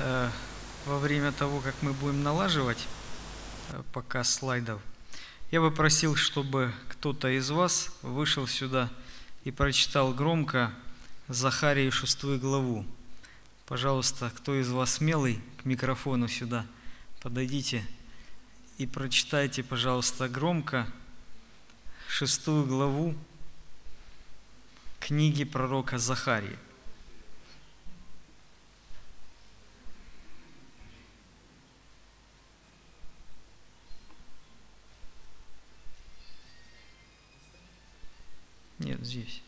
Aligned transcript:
э, 0.00 0.30
во 0.86 0.98
время 0.98 1.32
того, 1.32 1.60
как 1.60 1.74
мы 1.82 1.92
будем 1.92 2.22
налаживать 2.22 2.86
э, 3.70 3.82
показ 3.92 4.32
слайдов, 4.32 4.80
я 5.50 5.60
бы 5.60 5.70
просил, 5.70 6.16
чтобы 6.16 6.72
кто-то 6.88 7.28
из 7.28 7.50
вас 7.50 7.90
вышел 8.02 8.46
сюда 8.46 8.90
и 9.44 9.50
прочитал 9.50 10.12
громко 10.12 10.72
Захарию 11.28 11.92
шестую 11.92 12.40
главу. 12.40 12.84
Пожалуйста, 13.66 14.32
кто 14.36 14.58
из 14.58 14.68
вас 14.70 14.94
смелый 14.94 15.40
к 15.62 15.64
микрофону 15.64 16.26
сюда, 16.26 16.66
подойдите 17.22 17.84
и 18.78 18.86
прочитайте, 18.86 19.62
пожалуйста, 19.62 20.28
громко 20.28 20.86
шестую 22.08 22.66
главу 22.66 23.14
книги 24.98 25.44
пророка 25.44 25.98
Захарии. 25.98 26.58
Нет, 39.00 39.06
здесь. 39.06 39.42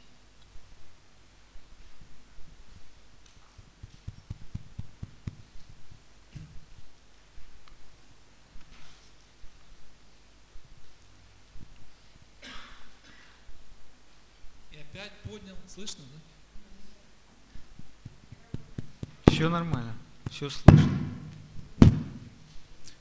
И 14.71 14.77
опять 14.79 15.13
поднял, 15.25 15.57
слышно, 15.69 16.05
да? 16.13 16.19
Все 19.31 19.49
нормально, 19.51 19.95
все 20.31 20.49
слышно. 20.49 20.91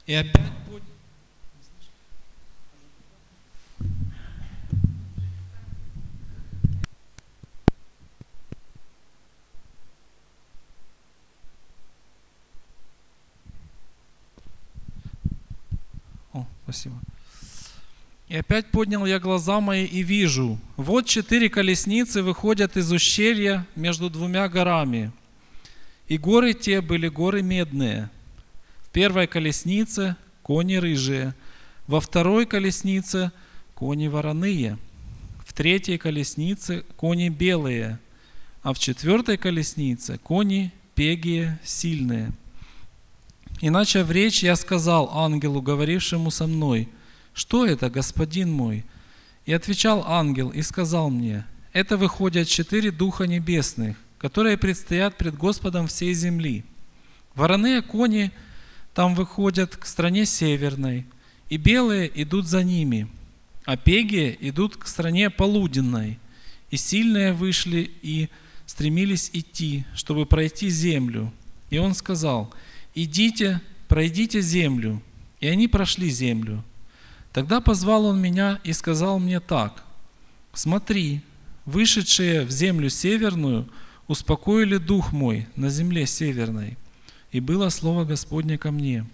И 0.06 0.14
опять 0.14 0.52
поднял. 0.66 0.92
О, 16.34 16.48
спасибо. 16.64 16.96
И 18.32 18.38
опять 18.38 18.68
поднял 18.68 19.06
я 19.06 19.20
глаза 19.20 19.60
мои 19.60 19.84
и 19.84 20.04
вижу, 20.04 20.58
вот 20.78 21.06
четыре 21.06 21.50
колесницы 21.50 22.24
выходят 22.24 22.78
из 22.78 22.90
ущелья 22.90 23.68
между 23.76 24.10
двумя 24.10 24.48
горами. 24.48 25.12
И 26.08 26.18
горы 26.18 26.54
те 26.54 26.80
были 26.80 27.10
горы 27.10 27.42
медные. 27.42 28.10
В 28.84 28.90
первой 28.92 29.28
колеснице 29.28 30.16
кони 30.44 30.76
рыжие, 30.76 31.36
во 31.88 32.00
второй 32.00 32.46
колеснице 32.46 33.34
кони 33.76 34.08
вороные, 34.08 34.78
в 35.46 35.52
третьей 35.52 35.98
колеснице 35.98 36.86
кони 36.96 37.28
белые, 37.28 38.00
а 38.64 38.72
в 38.72 38.80
четвертой 38.80 39.36
колеснице 39.36 40.18
кони 40.20 40.72
пегие 40.96 41.60
сильные. 41.66 42.32
И 43.60 43.70
начав 43.70 44.10
речь, 44.10 44.42
я 44.42 44.56
сказал 44.56 45.10
ангелу, 45.14 45.62
говорившему 45.62 46.32
со 46.32 46.48
мной, 46.48 46.88
что 47.34 47.66
это, 47.66 47.90
господин 47.90 48.52
мой? 48.52 48.86
И 49.46 49.54
отвечал 49.54 50.04
ангел 50.08 50.50
и 50.50 50.62
сказал 50.62 51.10
мне, 51.10 51.46
это 51.74 51.98
выходят 51.98 52.48
четыре 52.48 52.92
духа 52.92 53.26
небесных, 53.26 53.98
которые 54.18 54.58
предстоят 54.58 55.18
пред 55.18 55.36
Господом 55.36 55.88
всей 55.88 56.14
земли. 56.14 56.64
Вороные 57.34 57.82
кони 57.82 58.32
там 58.94 59.16
выходят 59.16 59.76
к 59.78 59.86
стране 59.86 60.26
северной, 60.26 61.06
и 61.50 61.58
белые 61.58 62.12
идут 62.22 62.48
за 62.48 62.64
ними, 62.64 63.08
а 63.66 63.78
пегие 63.78 64.38
идут 64.48 64.78
к 64.78 64.88
стране 64.88 65.30
полуденной, 65.30 66.20
и 66.70 66.78
сильные 66.78 67.34
вышли 67.34 67.92
и 68.02 68.30
стремились 68.66 69.30
идти, 69.34 69.86
чтобы 69.94 70.26
пройти 70.26 70.70
землю. 70.70 71.34
И 71.70 71.78
он 71.78 71.94
сказал, 71.94 72.54
идите, 72.96 73.62
пройдите 73.88 74.42
землю. 74.42 75.02
И 75.40 75.48
они 75.48 75.68
прошли 75.68 76.10
землю. 76.10 76.64
Тогда 77.34 77.62
позвал 77.62 78.06
он 78.06 78.22
меня 78.22 78.60
и 78.64 78.74
сказал 78.74 79.20
мне 79.20 79.40
так, 79.40 79.84
смотри, 80.54 81.22
вышедшие 81.66 82.42
в 82.42 82.52
землю 82.52 82.90
северную 82.90 83.70
успокоили 84.08 84.78
дух 84.78 85.14
мой 85.14 85.48
на 85.56 85.70
земле 85.70 86.06
северной. 86.06 86.78
И 87.32 87.40
было 87.40 87.70
слово 87.70 88.04
Господне 88.04 88.58
ко 88.58 88.72
мне. 88.72 89.06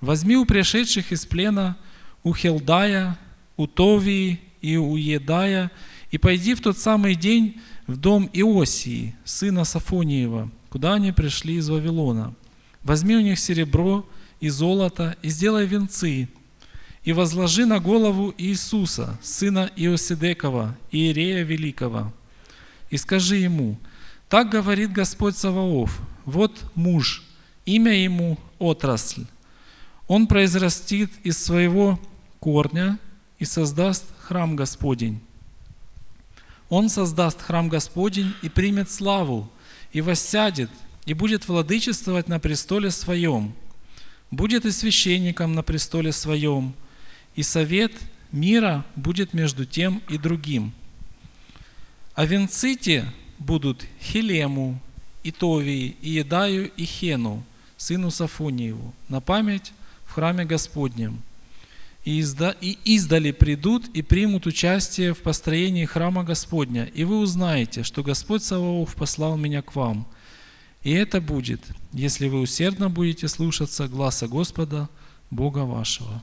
Возьми 0.00 0.36
у 0.36 0.44
пришедших 0.44 1.10
из 1.10 1.26
плена 1.26 1.76
у 2.22 2.32
Хелдая, 2.32 3.18
у 3.56 3.66
Товии 3.66 4.40
и 4.60 4.76
у 4.76 4.94
Едая, 4.96 5.72
и 6.12 6.18
пойди 6.18 6.54
в 6.54 6.60
тот 6.60 6.78
самый 6.78 7.16
день 7.16 7.60
в 7.88 7.96
дом 7.96 8.30
Иосии, 8.32 9.16
сына 9.24 9.64
Сафониева, 9.64 10.50
куда 10.70 10.94
они 10.94 11.10
пришли 11.10 11.56
из 11.56 11.68
Вавилона. 11.68 12.34
Возьми 12.84 13.16
у 13.16 13.20
них 13.20 13.38
серебро 13.40 14.08
и 14.40 14.48
золото, 14.48 15.16
и 15.22 15.28
сделай 15.28 15.66
венцы, 15.66 16.28
и 17.08 17.12
возложи 17.14 17.64
на 17.64 17.80
голову 17.80 18.34
Иисуса, 18.36 19.18
сына 19.22 19.70
Иосидекова, 19.76 20.76
Иерея 20.92 21.42
Великого, 21.42 22.12
и 22.90 22.98
скажи 22.98 23.36
ему, 23.36 23.78
так 24.28 24.50
говорит 24.50 24.92
Господь 24.92 25.34
Саваоф, 25.34 26.02
вот 26.26 26.62
муж, 26.74 27.24
имя 27.64 27.94
ему 27.94 28.36
отрасль. 28.58 29.24
Он 30.06 30.26
произрастит 30.26 31.10
из 31.24 31.42
своего 31.42 31.98
корня 32.40 32.98
и 33.38 33.46
создаст 33.46 34.04
храм 34.18 34.54
Господень. 34.54 35.18
Он 36.68 36.90
создаст 36.90 37.40
храм 37.40 37.70
Господень 37.70 38.34
и 38.42 38.50
примет 38.50 38.90
славу, 38.90 39.50
и 39.94 40.02
воссядет, 40.02 40.70
и 41.06 41.14
будет 41.14 41.48
владычествовать 41.48 42.28
на 42.28 42.38
престоле 42.38 42.90
своем. 42.90 43.54
Будет 44.30 44.66
и 44.66 44.70
священником 44.70 45.54
на 45.54 45.62
престоле 45.62 46.12
своем, 46.12 46.74
и 47.38 47.44
совет 47.44 47.92
мира 48.32 48.84
будет 48.96 49.32
между 49.32 49.64
тем 49.64 50.02
и 50.08 50.18
другим. 50.18 50.72
А 52.16 52.26
венцы 52.26 52.74
те 52.74 53.04
будут 53.38 53.86
Хилему, 54.02 54.80
и 55.22 55.30
Товии, 55.30 55.96
и 56.02 56.10
Едаю, 56.10 56.68
и 56.68 56.84
Хену, 56.84 57.44
сыну 57.76 58.10
Сафониеву, 58.10 58.92
на 59.08 59.20
память 59.20 59.72
в 60.04 60.14
храме 60.14 60.44
Господнем. 60.44 61.22
И, 62.04 62.24
и 62.60 62.78
издали 62.84 63.30
придут 63.30 63.86
и 63.94 64.02
примут 64.02 64.46
участие 64.46 65.14
в 65.14 65.18
построении 65.18 65.84
храма 65.84 66.24
Господня, 66.24 66.86
и 66.86 67.04
вы 67.04 67.20
узнаете, 67.20 67.84
что 67.84 68.02
Господь 68.02 68.42
Саваоф 68.42 68.96
послал 68.96 69.36
меня 69.36 69.62
к 69.62 69.76
вам. 69.76 70.08
И 70.82 70.90
это 70.90 71.20
будет, 71.20 71.60
если 71.92 72.26
вы 72.26 72.40
усердно 72.40 72.90
будете 72.90 73.28
слушаться 73.28 73.86
гласа 73.86 74.26
Господа, 74.26 74.88
Бога 75.30 75.58
вашего. 75.58 76.20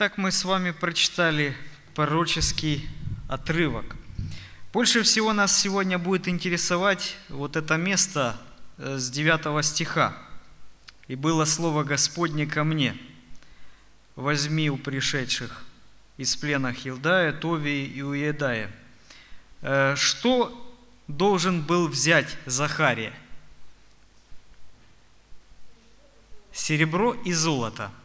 Итак, 0.00 0.16
мы 0.16 0.30
с 0.30 0.44
вами 0.44 0.70
прочитали 0.70 1.56
пророческий 1.96 2.88
отрывок. 3.28 3.96
Больше 4.72 5.02
всего 5.02 5.32
нас 5.32 5.60
сегодня 5.60 5.98
будет 5.98 6.28
интересовать 6.28 7.16
вот 7.28 7.56
это 7.56 7.76
место 7.76 8.40
э, 8.76 8.96
с 8.96 9.10
9 9.10 9.64
стиха. 9.64 10.16
«И 11.08 11.16
было 11.16 11.44
слово 11.44 11.82
Господне 11.82 12.46
ко 12.46 12.62
мне, 12.62 12.96
возьми 14.14 14.70
у 14.70 14.76
пришедших 14.76 15.64
из 16.16 16.36
плена 16.36 16.72
Хилдая, 16.72 17.32
Товии 17.32 17.84
и 17.84 18.00
Уедая». 18.00 18.70
Э, 19.62 19.96
Что 19.96 20.76
должен 21.08 21.60
был 21.60 21.88
взять 21.88 22.36
Захария? 22.46 23.12
Серебро 26.52 27.14
и 27.14 27.32
золото– 27.32 27.90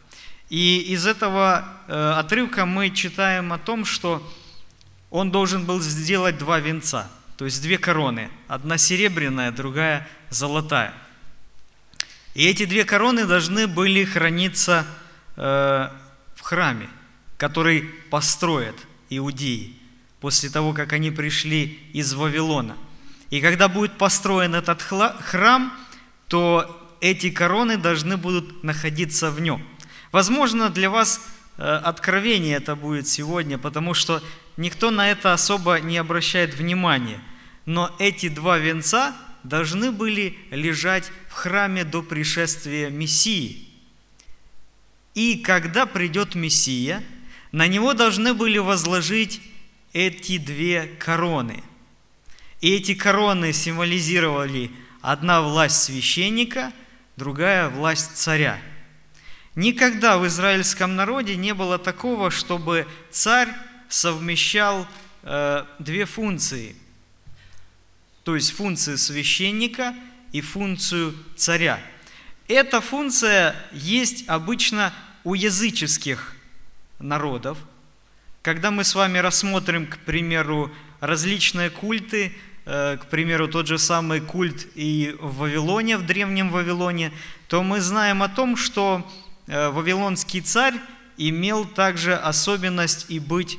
и 0.50 0.78
из 0.88 1.06
этого 1.06 1.64
э, 1.88 2.12
отрывка 2.16 2.66
мы 2.66 2.90
читаем 2.90 3.52
о 3.52 3.58
том, 3.58 3.84
что 3.84 4.22
он 5.10 5.30
должен 5.30 5.64
был 5.64 5.80
сделать 5.80 6.38
два 6.38 6.60
венца, 6.60 7.10
то 7.36 7.44
есть 7.44 7.62
две 7.62 7.78
короны. 7.78 8.30
Одна 8.48 8.78
серебряная, 8.78 9.52
другая 9.52 10.08
золотая. 10.30 10.92
И 12.34 12.46
эти 12.46 12.64
две 12.64 12.84
короны 12.84 13.26
должны 13.26 13.66
были 13.66 14.04
храниться 14.04 14.84
э, 15.36 15.88
в 16.34 16.40
храме, 16.40 16.88
который 17.38 17.82
построят 18.10 18.76
иудеи 19.08 19.76
после 20.20 20.50
того, 20.50 20.72
как 20.72 20.92
они 20.92 21.10
пришли 21.10 21.78
из 21.92 22.12
Вавилона. 22.14 22.76
И 23.30 23.40
когда 23.40 23.68
будет 23.68 23.98
построен 23.98 24.54
этот 24.54 24.82
храм, 24.82 25.72
то 26.28 26.96
эти 27.00 27.30
короны 27.30 27.76
должны 27.76 28.16
будут 28.16 28.64
находиться 28.64 29.30
в 29.30 29.40
нем. 29.40 29.62
Возможно, 30.14 30.70
для 30.70 30.90
вас 30.90 31.20
э, 31.58 31.62
откровение 31.64 32.58
это 32.58 32.76
будет 32.76 33.08
сегодня, 33.08 33.58
потому 33.58 33.94
что 33.94 34.22
никто 34.56 34.92
на 34.92 35.10
это 35.10 35.32
особо 35.32 35.80
не 35.80 35.96
обращает 35.96 36.54
внимания. 36.54 37.20
Но 37.66 37.92
эти 37.98 38.28
два 38.28 38.58
венца 38.58 39.12
должны 39.42 39.90
были 39.90 40.38
лежать 40.52 41.10
в 41.28 41.32
храме 41.32 41.82
до 41.82 42.00
пришествия 42.00 42.90
Мессии. 42.90 43.66
И 45.16 45.38
когда 45.38 45.84
придет 45.84 46.36
Мессия, 46.36 47.02
на 47.50 47.66
него 47.66 47.92
должны 47.92 48.34
были 48.34 48.58
возложить 48.58 49.40
эти 49.92 50.38
две 50.38 50.86
короны. 51.00 51.64
И 52.60 52.72
эти 52.72 52.94
короны 52.94 53.52
символизировали 53.52 54.70
одна 55.02 55.42
власть 55.42 55.82
священника, 55.82 56.72
другая 57.16 57.68
власть 57.68 58.14
царя. 58.14 58.60
Никогда 59.56 60.18
в 60.18 60.26
израильском 60.26 60.96
народе 60.96 61.36
не 61.36 61.54
было 61.54 61.78
такого, 61.78 62.30
чтобы 62.30 62.88
царь 63.10 63.48
совмещал 63.88 64.86
э, 65.22 65.64
две 65.78 66.06
функции, 66.06 66.74
то 68.24 68.34
есть 68.34 68.50
функцию 68.50 68.98
священника 68.98 69.94
и 70.32 70.40
функцию 70.40 71.14
царя. 71.36 71.78
Эта 72.48 72.80
функция 72.80 73.54
есть 73.72 74.28
обычно 74.28 74.92
у 75.22 75.34
языческих 75.34 76.34
народов. 76.98 77.56
Когда 78.42 78.72
мы 78.72 78.82
с 78.82 78.94
вами 78.96 79.18
рассмотрим, 79.18 79.86
к 79.86 79.98
примеру, 79.98 80.72
различные 80.98 81.70
культы, 81.70 82.34
э, 82.66 82.98
к 83.00 83.06
примеру, 83.06 83.46
тот 83.46 83.68
же 83.68 83.78
самый 83.78 84.20
культ 84.20 84.66
и 84.74 85.14
в 85.20 85.36
Вавилоне, 85.36 85.96
в 85.96 86.04
древнем 86.04 86.50
Вавилоне, 86.50 87.12
то 87.46 87.62
мы 87.62 87.80
знаем 87.80 88.20
о 88.22 88.28
том, 88.28 88.56
что 88.56 89.08
вавилонский 89.46 90.40
царь 90.40 90.74
имел 91.16 91.64
также 91.64 92.14
особенность 92.14 93.06
и 93.08 93.18
быть 93.18 93.58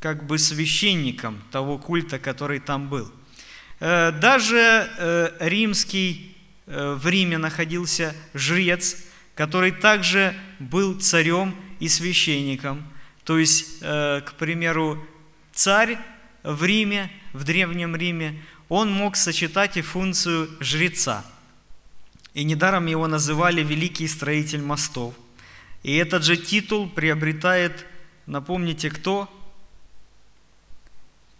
как 0.00 0.26
бы 0.26 0.38
священником 0.38 1.42
того 1.50 1.78
культа, 1.78 2.18
который 2.18 2.60
там 2.60 2.88
был. 2.88 3.10
Э, 3.80 4.12
даже 4.12 5.36
римский 5.40 6.36
в 6.66 7.06
Риме 7.06 7.38
находился 7.38 8.14
жрец, 8.34 8.96
который 9.34 9.70
также 9.70 10.34
был 10.58 10.98
царем 10.98 11.54
и 11.78 11.88
священником. 11.88 12.84
То 13.24 13.38
есть, 13.38 13.78
к 13.80 14.32
примеру, 14.36 15.06
царь 15.52 15.98
в 16.42 16.64
Риме, 16.64 17.10
в 17.32 17.44
Древнем 17.44 17.94
Риме, 17.94 18.42
он 18.68 18.90
мог 18.92 19.16
сочетать 19.16 19.76
и 19.76 19.82
функцию 19.82 20.48
жреца. 20.60 21.24
И 22.36 22.44
недаром 22.44 22.84
его 22.84 23.06
называли 23.06 23.62
«великий 23.62 24.06
строитель 24.06 24.60
мостов». 24.60 25.14
И 25.82 25.96
этот 25.96 26.22
же 26.22 26.36
титул 26.36 26.86
приобретает, 26.86 27.86
напомните, 28.26 28.90
кто? 28.90 29.32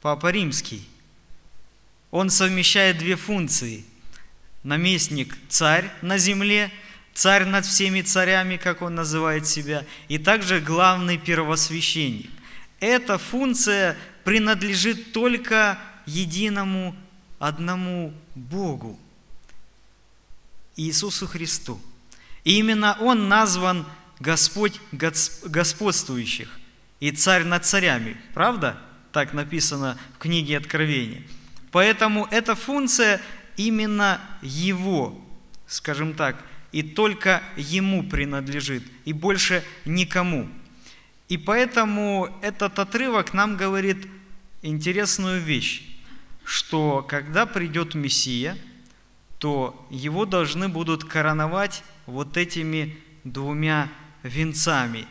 Папа 0.01 0.31
Римский. 0.31 0.89
Он 2.11 2.31
совмещает 2.31 2.97
две 2.97 3.17
функции. 3.17 3.85
Наместник– 4.63 5.37
царь 5.51 5.93
на 6.01 6.17
земле, 6.17 6.73
царь 7.13 7.45
над 7.45 7.67
всеми 7.67 8.01
царями, 8.01 8.57
как 8.57 8.81
он 8.81 8.95
называет 8.95 9.47
себя, 9.47 9.85
и 10.09 10.17
также 10.17 10.61
главный 10.61 11.19
первосвященник. 11.19 12.31
Эта 12.81 13.19
функция 13.19 13.99
принадлежит 14.25 15.13
только 15.13 15.79
единому 16.07 16.97
одному 17.39 18.15
Богу, 18.35 18.99
Иисусу 20.77 21.27
Христу. 21.27 21.81
И 22.45 22.59
именно 22.59 22.97
Он 23.01 23.29
назван 23.29 23.87
Господь 24.21 24.81
господствующих 24.93 26.49
и 27.01 27.11
царь 27.11 27.45
над 27.45 27.65
царями. 27.65 28.17
Правда? 28.35 28.79
Так 29.13 29.33
написано 29.33 29.99
в 30.15 30.19
книге 30.19 30.59
Откровения. 30.59 31.23
Поэтому 31.71 32.27
эта 32.31 32.55
функция 32.55 33.21
именно 33.57 34.21
Его, 34.43 35.19
скажем 35.67 36.15
так, 36.15 36.43
и 36.73 36.83
только 36.83 37.43
Ему 37.57 38.03
принадлежит, 38.09 38.83
и 39.05 39.13
больше 39.13 39.65
никому. 39.85 40.49
И 41.29 41.37
поэтому 41.37 42.29
этот 42.43 42.79
отрывок 42.79 43.33
нам 43.33 43.57
говорит 43.57 44.07
интересную 44.63 45.41
вещь, 45.41 45.83
что 46.45 47.05
когда 47.09 47.47
придет 47.47 47.95
Мессия, 47.95 48.57
то 49.39 49.87
его 49.91 50.25
должны 50.25 50.69
будут 50.69 51.05
короновать 51.05 51.83
вот 52.07 52.37
этими 52.37 52.99
двумя 53.25 53.89
венцами. 54.23 55.07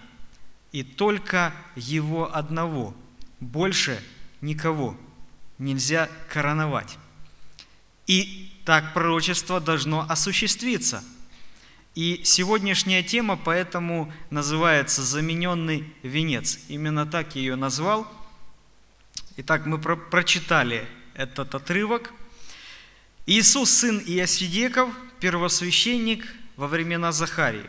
И 0.71 0.83
только 0.83 1.53
его 1.75 2.35
одного, 2.35 2.93
больше 3.39 4.01
никого 4.41 4.97
нельзя 5.57 6.09
короновать. 6.29 6.97
И 8.07 8.51
так 8.65 8.93
пророчество 8.93 9.59
должно 9.59 10.05
осуществиться. 10.09 11.03
И 11.93 12.21
сегодняшняя 12.23 13.03
тема 13.03 13.37
поэтому 13.37 14.11
называется 14.29 15.01
«Замененный 15.01 15.93
венец». 16.03 16.59
Именно 16.67 17.05
так 17.05 17.35
ее 17.35 17.55
назвал– 17.55 18.05
Итак, 19.37 19.65
мы 19.65 19.77
про 19.79 19.97
прочитали 19.97 20.87
этот 21.13 21.55
отрывок. 21.55 22.13
Иисус, 23.27 23.71
сын 23.71 23.99
Иосидеков, 24.05 24.89
первосвященник 25.19 26.27
во 26.57 26.67
времена 26.67 27.11
Захарии. 27.11 27.67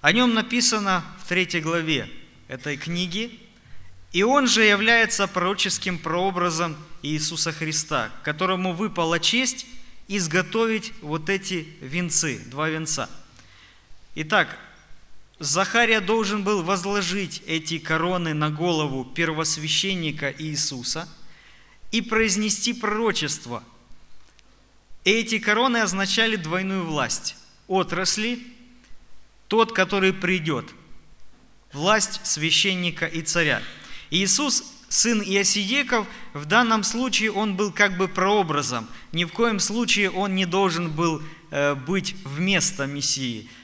О 0.00 0.10
нем 0.10 0.32
написано 0.32 1.04
в 1.22 1.28
третьей 1.28 1.60
главе 1.60 2.08
этой 2.48 2.78
книги. 2.78 3.38
И 4.12 4.22
он 4.22 4.46
же 4.46 4.64
является 4.64 5.26
пророческим 5.26 5.98
прообразом 5.98 6.76
Иисуса 7.02 7.52
Христа, 7.52 8.10
которому 8.22 8.72
выпала 8.72 9.20
честь 9.20 9.66
изготовить 10.08 10.94
вот 11.02 11.28
эти 11.28 11.68
венцы, 11.82 12.38
два 12.46 12.70
венца. 12.70 13.10
Итак, 14.14 14.58
Захария 15.38 16.00
должен 16.00 16.42
был 16.42 16.62
возложить 16.62 17.42
эти 17.46 17.78
короны 17.78 18.32
на 18.32 18.48
голову 18.48 19.04
первосвященника 19.04 20.34
Иисуса 20.38 21.06
и 21.92 22.00
произнести 22.00 22.72
пророчество. 22.72 23.62
Эти 25.06 25.38
короны 25.38 25.78
означали 25.78 26.36
двойную 26.36 26.84
власть. 26.84 27.36
Отрасли, 27.66 28.40
тот, 29.48 29.72
который 29.72 30.12
придет, 30.12 30.66
власть 31.72 32.20
священника 32.26 33.06
и 33.06 33.22
царя. 33.22 33.62
Иисус, 34.10 34.62
сын 34.90 35.22
Иосидеков, 35.22 36.06
в 36.34 36.44
данном 36.44 36.84
случае 36.84 37.32
он 37.32 37.56
был 37.56 37.72
как 37.72 37.96
бы 37.96 38.06
прообразом. 38.06 38.86
Ни 39.12 39.24
в 39.24 39.32
коем 39.32 39.60
случае 39.60 40.10
он 40.10 40.34
не 40.34 40.44
должен 40.44 40.90
был 40.90 41.22
э, 41.50 41.74
быть 41.74 42.14
вместо 42.24 42.84
Мессии– 42.84 43.48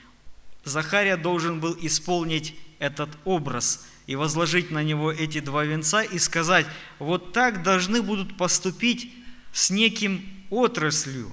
Захария 0.65 1.17
должен 1.17 1.61
был 1.61 1.77
исполнить 1.81 2.55
этот 2.79 3.11
образ 3.25 3.87
и 4.07 4.17
возложить 4.17 4.71
на 4.71 4.83
него 4.83 5.13
эти 5.13 5.41
два 5.41 5.65
венца 5.65 6.03
и 6.03 6.19
сказать, 6.19 6.67
вот 6.99 7.33
так 7.33 7.63
должны 7.63 8.03
будут 8.03 8.37
поступить 8.37 9.13
с 9.53 9.71
неким 9.71 10.25
отраслью, 10.53 11.33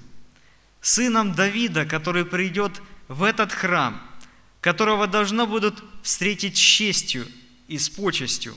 сыном 0.79 1.33
Давида, 1.33 1.85
который 1.85 2.25
придет 2.25 2.81
в 3.09 3.23
этот 3.23 3.51
храм, 3.51 4.01
которого 4.61 5.07
должно 5.07 5.45
будут 5.45 5.83
встретить 6.01 6.55
с 6.55 6.59
честью 6.59 7.27
и 7.67 7.77
с 7.77 7.89
почестью. 7.89 8.55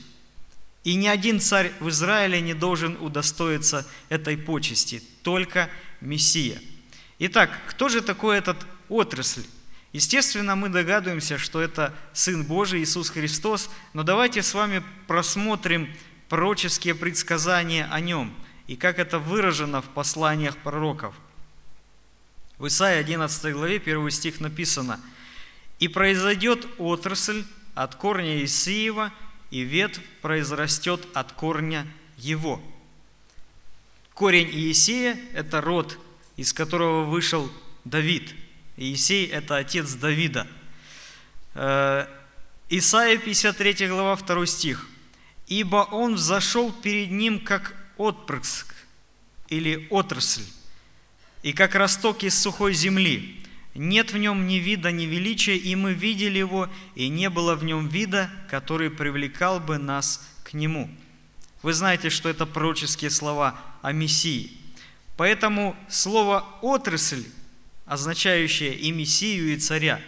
И 0.85 0.95
ни 0.95 1.07
один 1.07 1.41
царь 1.41 1.73
в 1.81 1.89
Израиле 1.89 2.39
не 2.39 2.53
должен 2.53 2.97
удостоиться 3.01 3.85
этой 4.07 4.37
почести, 4.37 5.03
только 5.21 5.69
Мессия. 5.99 6.61
Итак, 7.19 7.51
кто 7.67 7.89
же 7.89 8.01
такой 8.01 8.37
этот 8.37 8.57
отрасль? 8.87 9.45
Естественно, 9.91 10.55
мы 10.55 10.69
догадываемся, 10.69 11.37
что 11.37 11.61
это 11.61 11.93
Сын 12.13 12.43
Божий 12.43 12.81
Иисус 12.81 13.09
Христос, 13.09 13.69
но 13.93 14.03
давайте 14.03 14.41
с 14.41 14.53
вами 14.53 14.81
просмотрим 15.07 15.93
пророческие 16.29 16.95
предсказания 16.95 17.87
о 17.91 17.99
Нем 17.99 18.33
и 18.67 18.75
как 18.75 18.99
это 18.99 19.19
выражено 19.19 19.81
в 19.81 19.89
посланиях 19.89 20.57
пророков. 20.57 21.15
В 22.57 22.67
Исаии 22.67 22.99
11 22.99 23.53
главе 23.53 23.77
1 23.77 24.09
стих 24.11 24.39
написано 24.39 24.99
«И 25.79 25.87
произойдет 25.87 26.67
отрасль 26.77 27.43
от 27.75 27.95
корня 27.95 28.43
Исиева, 28.43 29.11
и 29.51 29.61
ветвь 29.61 30.01
произрастет 30.21 31.05
от 31.13 31.31
корня 31.33 31.87
его». 32.17 32.61
Корень 34.13 34.49
Иисея– 34.51 35.19
это 35.33 35.59
род, 35.61 35.97
из 36.37 36.53
которого 36.53 37.05
вышел 37.05 37.51
Давид– 37.83 38.33
Иисей– 38.77 39.27
это 39.31 39.57
отец 39.57 39.93
Давида. 39.93 40.47
Э, 41.53 42.07
Исайя 42.69 43.17
53 43.17 43.87
глава 43.87 44.15
2 44.15 44.45
стих. 44.47 44.87
«Ибо 45.47 45.87
он 45.91 46.15
взошел 46.15 46.71
перед 46.71 47.11
ним, 47.11 47.39
как 47.39 47.75
отпрыск 47.97 48.73
или 49.49 49.87
отрасль, 49.89 50.45
и 51.41 51.53
как 51.53 51.75
росток 51.75 52.23
из 52.23 52.39
сухой 52.39 52.73
земли. 52.73 53.39
Нет 53.75 54.13
в 54.13 54.17
нем 54.17 54.45
ни 54.47 54.55
вида, 54.55 54.91
ни 54.91 55.05
величия, 55.05 55.57
и 55.57 55.75
мы 55.75 55.93
видели 55.93 56.37
его, 56.37 56.69
и 56.95 57.09
не 57.09 57.29
было 57.29 57.55
в 57.55 57.63
нем 57.63 57.87
вида, 57.87 58.29
который 58.49 58.91
привлекал 58.91 59.59
бы 59.59 59.77
нас 59.77 60.27
к 60.43 60.53
нему». 60.53 60.89
Вы 61.63 61.71
знаете, 61.71 62.09
что 62.09 62.27
это 62.27 62.45
пророческие 62.45 63.09
слова 63.09 63.57
о 63.81 63.93
Мессии. 63.93 64.51
Поэтому 65.15 65.77
слово 65.89 66.45
«отрасль», 66.61 67.23
означающее 67.85 68.75
и 68.75 68.91
Мессию, 68.91 69.53
и 69.53 69.57
царя, 69.57 70.01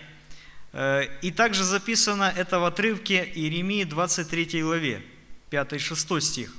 э, 0.73 1.07
и 1.21 1.31
также 1.31 1.63
записано 1.63 2.31
это 2.35 2.59
в 2.59 2.65
отрывке 2.65 3.23
Иеремии 3.35 3.85
23 3.85 4.61
главе, 4.63 5.01
5-6 5.49 6.19
стих. 6.19 6.53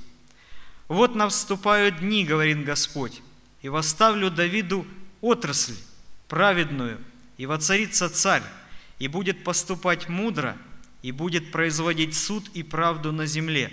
«Вот 0.87 1.15
наступают 1.15 1.99
дни, 1.99 2.25
говорит 2.25 2.63
Господь, 2.63 3.21
и 3.61 3.69
восставлю 3.69 4.31
Давиду 4.31 4.85
отрасль, 5.21 5.75
праведную, 6.27 6.99
и 7.37 7.45
воцарится 7.45 8.09
царь, 8.09 8.43
и 8.99 9.07
будет 9.07 9.43
поступать 9.43 10.09
мудро, 10.09 10.57
и 11.01 11.11
будет 11.11 11.51
производить 11.51 12.15
суд 12.15 12.49
и 12.53 12.63
правду 12.63 13.11
на 13.11 13.25
земле. 13.25 13.71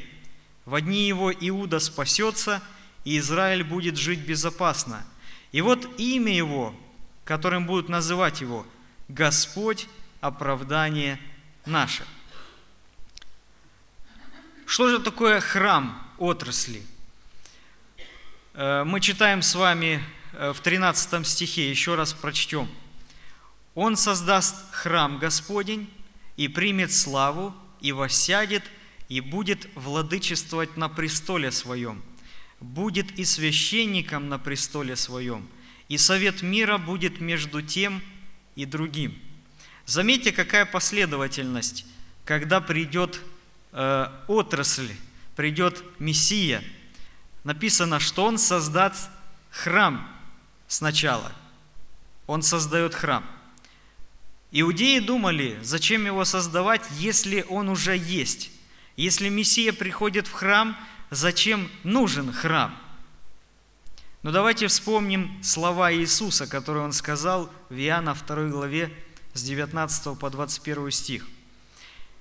В 0.64 0.75
одни 0.75 1.06
его 1.06 1.33
Иуда 1.33 1.78
спасется, 1.78 2.62
и 3.04 3.18
Израиль 3.18 3.64
будет 3.64 3.97
жить 3.97 4.21
безопасно. 4.21 5.04
И 5.52 5.61
вот 5.61 5.88
имя 5.99 6.35
его, 6.35 6.75
которым 7.25 7.66
будут 7.66 7.88
называть 7.88 8.40
его, 8.40 8.66
Господь 9.09 9.88
оправдание 10.21 11.21
наше. 11.66 12.04
Что 14.66 14.88
же 14.88 14.99
такое 14.99 15.40
храм 15.40 16.02
отрасли? 16.18 16.83
Э, 18.56 18.84
мы 18.84 19.00
читаем 19.00 19.42
с 19.42 19.56
вами 19.56 20.00
э, 20.32 20.52
в 20.52 20.61
13 20.61 21.26
стихе, 21.26 21.68
еще 21.68 21.96
раз 21.96 22.12
прочтем. 22.12 22.68
«Он 23.75 23.96
создаст 23.96 24.54
храм 24.70 25.18
Господень 25.18 25.90
и 26.37 26.46
примет 26.46 26.92
славу, 26.92 27.52
и 27.80 27.90
воссядет, 27.90 28.62
и 29.08 29.20
будет 29.20 29.66
владычествовать 29.75 30.76
на 30.76 30.88
престоле 30.88 31.50
своем, 31.50 32.00
будет 32.61 33.18
и 33.18 33.25
священником 33.25 34.28
на 34.28 34.38
престоле 34.38 34.94
своем, 34.94 35.49
и 35.88 35.99
совет 35.99 36.42
мира 36.42 36.78
будет 36.78 37.20
между 37.20 37.61
тем 37.61 38.00
и 38.54 38.66
другим». 38.66 39.18
Заметьте, 39.84 40.30
какая 40.30 40.64
последовательность, 40.64 41.87
когда 42.25 42.61
придет 42.61 43.20
э, 43.73 44.06
отрасль, 44.28 44.92
придет 45.34 45.82
Мессия. 45.99 46.62
Написано, 47.45 48.01
что 48.01 48.25
Он 48.25 48.39
создаст 48.39 49.09
храм 49.51 50.09
сначала. 50.67 51.33
Он 52.27 52.43
создает 52.43 52.95
храм. 52.95 53.25
Иудеи 54.51 55.01
думали, 55.01 55.59
зачем 55.63 56.07
его 56.07 56.25
создавать, 56.25 56.83
если 56.99 57.45
он 57.49 57.69
уже 57.69 57.97
есть. 57.97 58.51
Если 58.97 59.29
Мессия 59.29 59.73
приходит 59.73 60.29
в 60.29 60.33
храм, 60.33 60.77
зачем 61.11 61.69
нужен 61.83 62.33
храм? 62.33 62.79
Но 64.23 64.31
давайте 64.31 64.69
вспомним 64.69 65.43
слова 65.43 65.93
Иисуса, 65.93 66.47
которые 66.47 66.85
Он 66.85 66.93
сказал 66.93 67.51
в 67.69 67.75
Иоанна 67.75 68.15
2 68.15 68.49
главе 68.49 68.97
с 69.35 69.43
19 69.43 70.19
по 70.19 70.31
21 70.31 70.91
стих. 70.93 71.27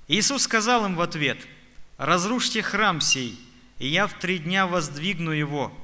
Иисус 0.07 0.43
сказал 0.43 0.85
им 0.85 0.95
в 0.95 1.01
ответ, 1.01 1.37
«Разрушьте 1.97 2.63
храм 2.63 2.99
сей, 2.99 3.39
и 3.83 3.87
я 3.87 4.07
в 4.07 4.13
три 4.17 4.39
дня 4.39 4.65
воздвигну 4.65 5.31
его». 5.31 5.77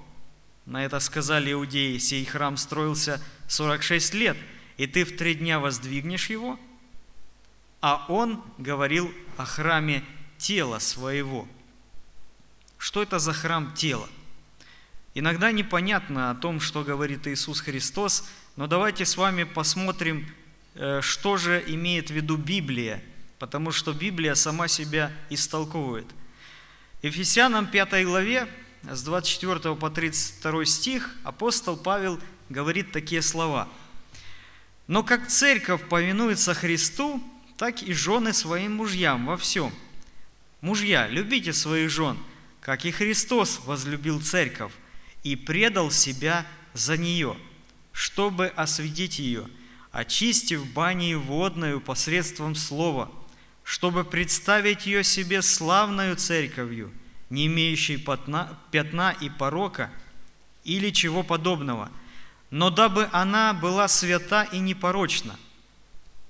На 0.66 0.86
это 0.86 1.02
сказали 1.02 1.52
иудеи, 1.52 1.98
«Сей 1.98 2.24
храм 2.24 2.56
строился 2.56 3.22
46 3.50 4.14
лет, 4.14 4.38
и 4.78 4.88
ты 4.88 5.04
в 5.04 5.18
три 5.18 5.36
дня 5.36 5.60
воздвигнешь 5.60 6.30
его?» 6.30 6.58
А 7.82 8.06
он 8.08 8.42
говорил 8.58 9.14
о 9.36 9.44
храме 9.44 10.06
тела 10.38 10.80
своего. 10.80 11.46
Что 12.78 13.04
это 13.04 13.20
за 13.20 13.34
храм 13.34 13.74
тела? 13.74 14.08
Иногда 15.14 15.52
непонятно 15.52 16.32
о 16.32 16.36
том, 16.36 16.62
что 16.62 16.86
говорит 16.86 17.28
Иисус 17.28 17.60
Христос, 17.60 18.30
но 18.56 18.68
давайте 18.68 19.04
с 19.04 19.18
вами 19.18 19.44
посмотрим, 19.44 20.26
э, 20.76 21.02
что 21.02 21.36
же 21.36 21.62
имеет 21.68 22.12
в 22.12 22.14
виду 22.14 22.38
Библия, 22.38 23.04
потому 23.40 23.74
что 23.74 23.92
Библия 23.92 24.36
сама 24.36 24.70
себя 24.70 25.12
истолковывает. 25.30 26.08
Ефесянам 27.02 27.66
5 27.68 28.04
главе, 28.04 28.50
с 28.84 29.04
24 29.04 29.74
по 29.76 29.90
32 29.90 30.66
стих, 30.66 31.16
апостол 31.24 31.78
Павел 31.78 32.20
говорит 32.50 32.92
такие 32.92 33.22
слова. 33.22 33.70
«Но 34.88 35.02
как 35.04 35.30
церковь 35.30 35.88
повинуется 35.88 36.54
Христу, 36.54 37.24
так 37.58 37.82
и 37.84 37.94
жены 37.94 38.34
своим 38.34 38.74
мужьям 38.74 39.28
во 39.28 39.38
всем. 39.38 39.74
Мужья, 40.60 41.08
любите 41.08 41.54
своих 41.54 41.90
жен, 41.90 42.18
как 42.60 42.84
и 42.84 42.92
Христос 42.92 43.62
возлюбил 43.66 44.22
церковь 44.22 44.74
и 45.24 45.38
предал 45.38 45.92
себя 45.92 46.46
за 46.74 46.98
нее, 46.98 47.38
чтобы 47.94 48.48
осветить 48.48 49.20
ее, 49.20 49.48
очистив 49.94 50.66
баней 50.74 51.16
водную 51.16 51.80
посредством 51.80 52.56
слова, 52.56 53.10
чтобы 53.70 54.04
представить 54.04 54.88
ее 54.88 55.04
себе 55.04 55.44
славною 55.44 56.16
церковью, 56.16 56.92
не 57.30 57.46
имеющей 57.46 57.98
пятна, 57.98 59.14
и 59.22 59.30
порока 59.30 59.92
или 60.64 60.90
чего 60.90 61.22
подобного, 61.22 61.92
но 62.50 62.72
дабы 62.72 63.08
она 63.12 63.54
была 63.54 63.88
свята 63.88 64.42
и 64.42 64.58
непорочна. 64.58 65.38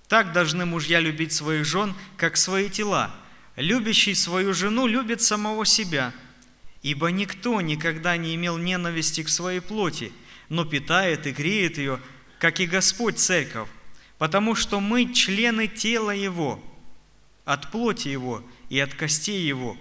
Так 0.10 0.34
должны 0.34 0.66
мужья 0.66 1.00
любить 1.00 1.32
своих 1.32 1.64
жен, 1.64 1.96
как 2.18 2.36
свои 2.36 2.70
тела. 2.70 3.10
Любящий 3.56 4.16
свою 4.16 4.54
жену 4.54 4.86
любит 4.86 5.22
самого 5.22 5.66
себя– 5.66 6.14
Ибо 6.82 7.08
никто 7.08 7.60
никогда 7.60 8.16
не 8.16 8.36
имел 8.36 8.58
ненависти 8.58 9.22
к 9.22 9.28
своей 9.28 9.60
плоти, 9.60 10.14
но 10.48 10.64
питает 10.64 11.28
и 11.28 11.32
греет 11.32 11.78
ее, 11.78 12.00
как 12.40 12.62
и 12.62 12.68
Господь 12.68 13.20
церковь, 13.20 13.68
потому 14.18 14.56
что 14.56 14.80
мы 14.80 15.14
члены 15.14 15.68
тела 15.68 16.12
Его, 16.12 16.64
от 17.50 17.72
плоти 17.72 18.10
Его 18.10 18.44
и 18.70 18.80
от 18.80 18.94
костей 18.94 19.42
Его. 19.42 19.76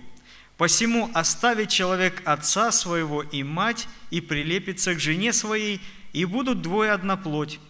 Посему 0.57 1.11
оставит 1.13 1.69
человек 1.69 2.23
отца 2.25 2.73
своего 2.73 3.23
и 3.23 3.43
мать, 3.43 3.87
и 4.09 4.23
прилепится 4.23 4.95
к 4.95 5.01
жене 5.01 5.35
своей, 5.35 5.83
и 6.15 6.25
будут 6.25 6.63
двое 6.63 6.93
одна 6.93 7.19
плоть. 7.19 7.61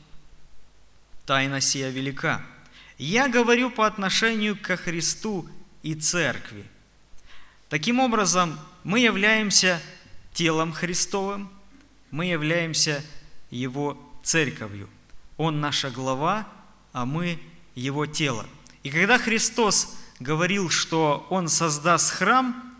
Тайна 1.26 1.61
сия 1.61 1.90
велика. 1.90 2.43
Я 2.97 3.28
говорю 3.28 3.71
по 3.71 3.88
отношению 3.88 4.57
ко 4.57 4.76
Христу 4.76 5.49
и 5.83 5.97
Церкви. 5.97 6.64
Таким 7.69 7.99
образом, 7.99 8.57
мы 8.85 9.00
являемся 9.00 9.83
телом 10.33 10.73
Христовым, 10.73 11.50
мы 12.12 12.26
являемся 12.26 13.05
Его 13.50 13.99
церковью. 14.23 14.88
Он 15.37 15.61
наша 15.61 15.90
глава, 15.90 16.47
а 16.93 17.05
мы 17.05 17.40
Его 17.75 18.07
тело. 18.07 18.47
И 18.88 18.90
когда 18.90 19.18
Христос 19.18 19.99
говорил, 20.18 20.71
что 20.71 21.26
Он 21.28 21.49
создаст 21.49 22.11
храм, 22.11 22.75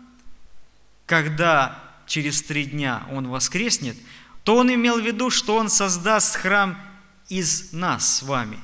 когда 1.05 1.83
через 2.07 2.41
три 2.41 2.65
дня 2.65 3.05
Он 3.11 3.27
воскреснет, 3.27 3.95
то 4.43 4.55
Он 4.55 4.73
имел 4.73 4.99
в 4.99 5.05
виду, 5.05 5.29
что 5.29 5.55
Он 5.55 5.69
создаст 5.69 6.35
храм 6.37 6.81
из 7.27 7.73
нас 7.73 8.17
с 8.17 8.23
вами. 8.23 8.59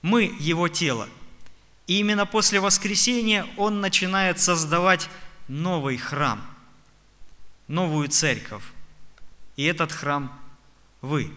Мы 0.00 0.34
Его 0.40 0.68
тело. 0.68 1.06
И 1.86 1.98
именно 1.98 2.24
после 2.24 2.60
воскресения 2.60 3.46
Он 3.58 3.82
начинает 3.82 4.40
создавать 4.40 5.10
новый 5.48 5.98
храм– 5.98 6.42
новую 7.68 8.08
церковь. 8.08 8.64
И 9.56 9.64
этот 9.64 9.92
храм 9.92 10.32
вы. 11.02 11.30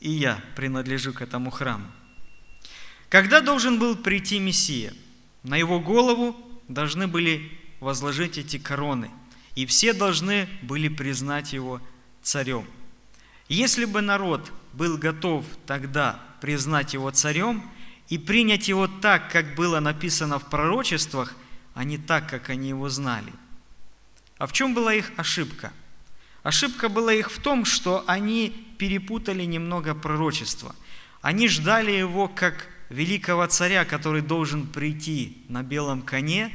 И 0.00 0.10
я 0.10 0.42
принадлежу 0.56 1.12
к 1.12 1.22
этому 1.22 1.50
храму. 1.50 1.86
Когда 3.08 3.40
должен 3.40 3.78
был 3.78 3.96
прийти 3.96 4.38
Мессия? 4.38 4.92
На 5.42 5.56
его 5.56 5.80
голову 5.80 6.36
должны 6.68 7.06
были 7.06 7.52
возложить 7.80 8.38
эти 8.38 8.58
короны, 8.58 9.10
и 9.54 9.64
все 9.66 9.92
должны 9.92 10.48
были 10.62 10.88
признать 10.88 11.52
его 11.52 11.80
царем. 12.22 12.66
Если 13.48 13.84
бы 13.84 14.00
народ 14.00 14.52
был 14.72 14.98
готов 14.98 15.44
тогда 15.66 16.20
признать 16.40 16.94
его 16.94 17.10
царем 17.10 17.62
и 18.08 18.18
принять 18.18 18.68
его 18.68 18.88
так, 18.88 19.30
как 19.30 19.54
было 19.54 19.78
написано 19.80 20.38
в 20.38 20.50
пророчествах, 20.50 21.34
а 21.74 21.84
не 21.84 21.98
так, 21.98 22.28
как 22.28 22.50
они 22.50 22.70
его 22.70 22.88
знали– 22.88 23.32
а 24.38 24.46
в 24.46 24.52
чем 24.52 24.74
была 24.74 24.94
их 24.94 25.12
ошибка? 25.16 25.72
Ошибка 26.42 26.88
была 26.88 27.12
их 27.12 27.30
в 27.30 27.40
том, 27.40 27.64
что 27.64 28.04
они 28.06 28.50
перепутали 28.78 29.44
немного 29.44 29.94
пророчество. 29.94 30.74
Они 31.22 31.48
ждали 31.48 31.90
его 31.90 32.28
как 32.28 32.68
великого 32.88 33.46
царя, 33.46 33.84
который 33.84 34.22
должен 34.22 34.66
прийти 34.66 35.44
на 35.48 35.62
белом 35.62 36.02
коне, 36.02 36.52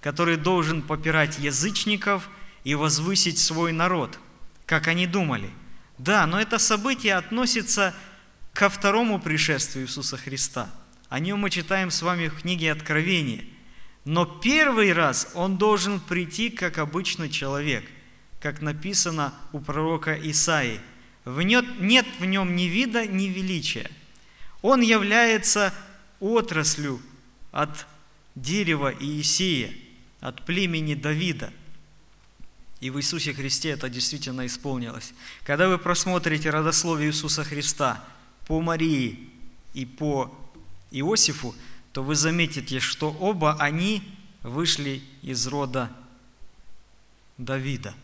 который 0.00 0.36
должен 0.36 0.82
попирать 0.82 1.38
язычников 1.38 2.28
и 2.64 2.74
возвысить 2.74 3.38
свой 3.38 3.72
народ, 3.72 4.18
как 4.64 4.88
они 4.88 5.06
думали. 5.06 5.50
Да, 5.98 6.26
но 6.26 6.40
это 6.40 6.58
событие 6.58 7.14
относится 7.14 7.94
ко 8.52 8.68
второму 8.68 9.20
пришествию 9.20 9.86
Иисуса 9.86 10.16
Христа. 10.16 10.70
О 11.08 11.18
нем 11.20 11.40
мы 11.40 11.50
читаем 11.50 11.90
с 11.90 12.02
вами 12.02 12.28
в 12.28 12.40
книге 12.40 12.72
Откровения. 12.72 13.44
Но 14.04 14.24
первый 14.24 14.92
раз 14.92 15.30
он 15.34 15.58
должен 15.58 16.00
прийти 16.00 16.50
как 16.50 16.78
обычный 16.78 17.28
человек, 17.28 17.84
как 18.40 18.60
написано 18.62 19.34
у 19.52 19.60
пророка 19.60 20.14
Исаии. 20.14 20.80
Нет 21.24 22.06
в 22.20 22.24
нем 22.24 22.54
ни 22.54 22.64
вида, 22.64 23.06
ни 23.06 23.24
величия. 23.24 23.90
Он 24.62 24.80
является 24.80 25.72
отраслью 26.20 27.00
от 27.52 27.86
дерева 28.34 28.92
Иисея, 28.98 29.72
от 30.20 30.44
племени 30.44 30.94
Давида. 30.94 31.52
И 32.80 32.90
в 32.90 32.98
Иисусе 32.98 33.32
Христе 33.32 33.70
это 33.70 33.88
действительно 33.88 34.46
исполнилось. 34.46 35.14
Когда 35.44 35.68
вы 35.68 35.78
просмотрите 35.78 36.50
родословие 36.50 37.08
Иисуса 37.08 37.42
Христа 37.42 38.04
по 38.46 38.60
Марии 38.60 39.30
и 39.72 39.86
по 39.86 40.34
Иосифу, 40.90 41.54
то 41.92 42.02
вы 42.02 42.14
заметите, 42.14 42.80
что 42.80 43.10
оба 43.10 43.56
они 43.58 44.02
вышли 44.42 45.02
из 45.22 45.46
рода 45.46 45.90
Давида. 47.38 47.94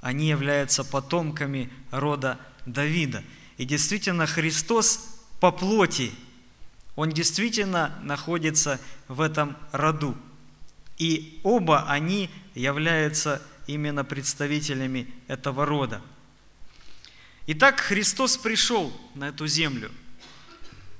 Они 0.00 0.28
являются 0.28 0.84
потомками 0.84 1.70
рода 1.90 2.38
Давида. 2.66 3.24
И 3.56 3.64
действительно, 3.64 4.26
Христос 4.26 5.15
по 5.40 5.52
плоти, 5.52 6.12
Он 6.94 7.10
действительно 7.10 7.98
находится 8.02 8.80
в 9.08 9.20
этом 9.20 9.56
роду. 9.72 10.16
И 10.98 11.40
оба 11.42 11.90
они 11.90 12.30
являются 12.54 13.42
именно 13.66 14.04
представителями 14.04 15.12
этого 15.28 15.66
рода. 15.66 16.00
Итак, 17.46 17.80
Христос 17.80 18.38
пришел 18.38 18.92
на 19.14 19.28
эту 19.28 19.46
землю– 19.46 19.90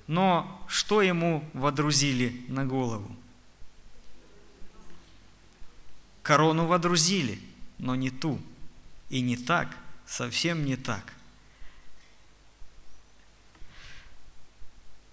но 0.06 0.64
что 0.68 1.02
ему 1.02 1.48
водрузили 1.52 2.44
на 2.48 2.64
голову? 2.64 3.14
Корону 6.22 6.66
водрузили, 6.66 7.40
но 7.78 7.94
не 7.94 8.10
ту. 8.10 8.40
И 9.10 9.20
не 9.20 9.36
так, 9.36 9.76
совсем 10.06 10.64
не 10.64 10.76
так. 10.76 11.12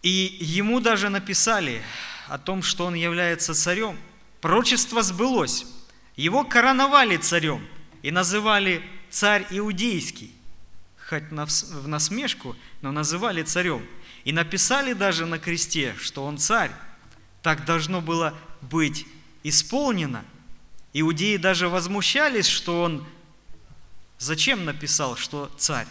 И 0.03 0.38
ему 0.39 0.79
даже 0.79 1.10
написали 1.10 1.81
о 2.27 2.38
том, 2.38 2.62
что 2.62 2.86
он 2.86 2.93
является 2.93 3.55
царем. 3.55 3.98
Пророчество 4.41 5.01
сбылось. 5.01 5.65
Его 6.15 6.43
короновали 6.43 7.17
царем 7.17 7.65
и 8.03 8.12
называли 8.12 8.83
царь 9.10 9.48
иудейский. 9.50 10.31
Хоть 11.10 11.31
в 11.31 11.88
насмешку, 11.88 12.55
но 12.81 12.91
называли 12.91 13.41
царем– 13.41 13.83
и 14.24 14.31
написали 14.31 14.93
даже 14.93 15.25
на 15.25 15.38
кресте, 15.38 15.95
что 16.00 16.25
он 16.25 16.38
царь. 16.38 16.72
Так 17.41 17.65
должно 17.65 18.01
было 18.01 18.33
быть 18.62 19.05
исполнено. 19.43 20.24
Иудеи 20.93 21.38
даже 21.38 21.67
возмущались, 21.67 22.48
что 22.48 22.83
он 22.83 23.05
зачем 24.17 24.63
написал, 24.63 25.17
что 25.17 25.51
царь. 25.57 25.88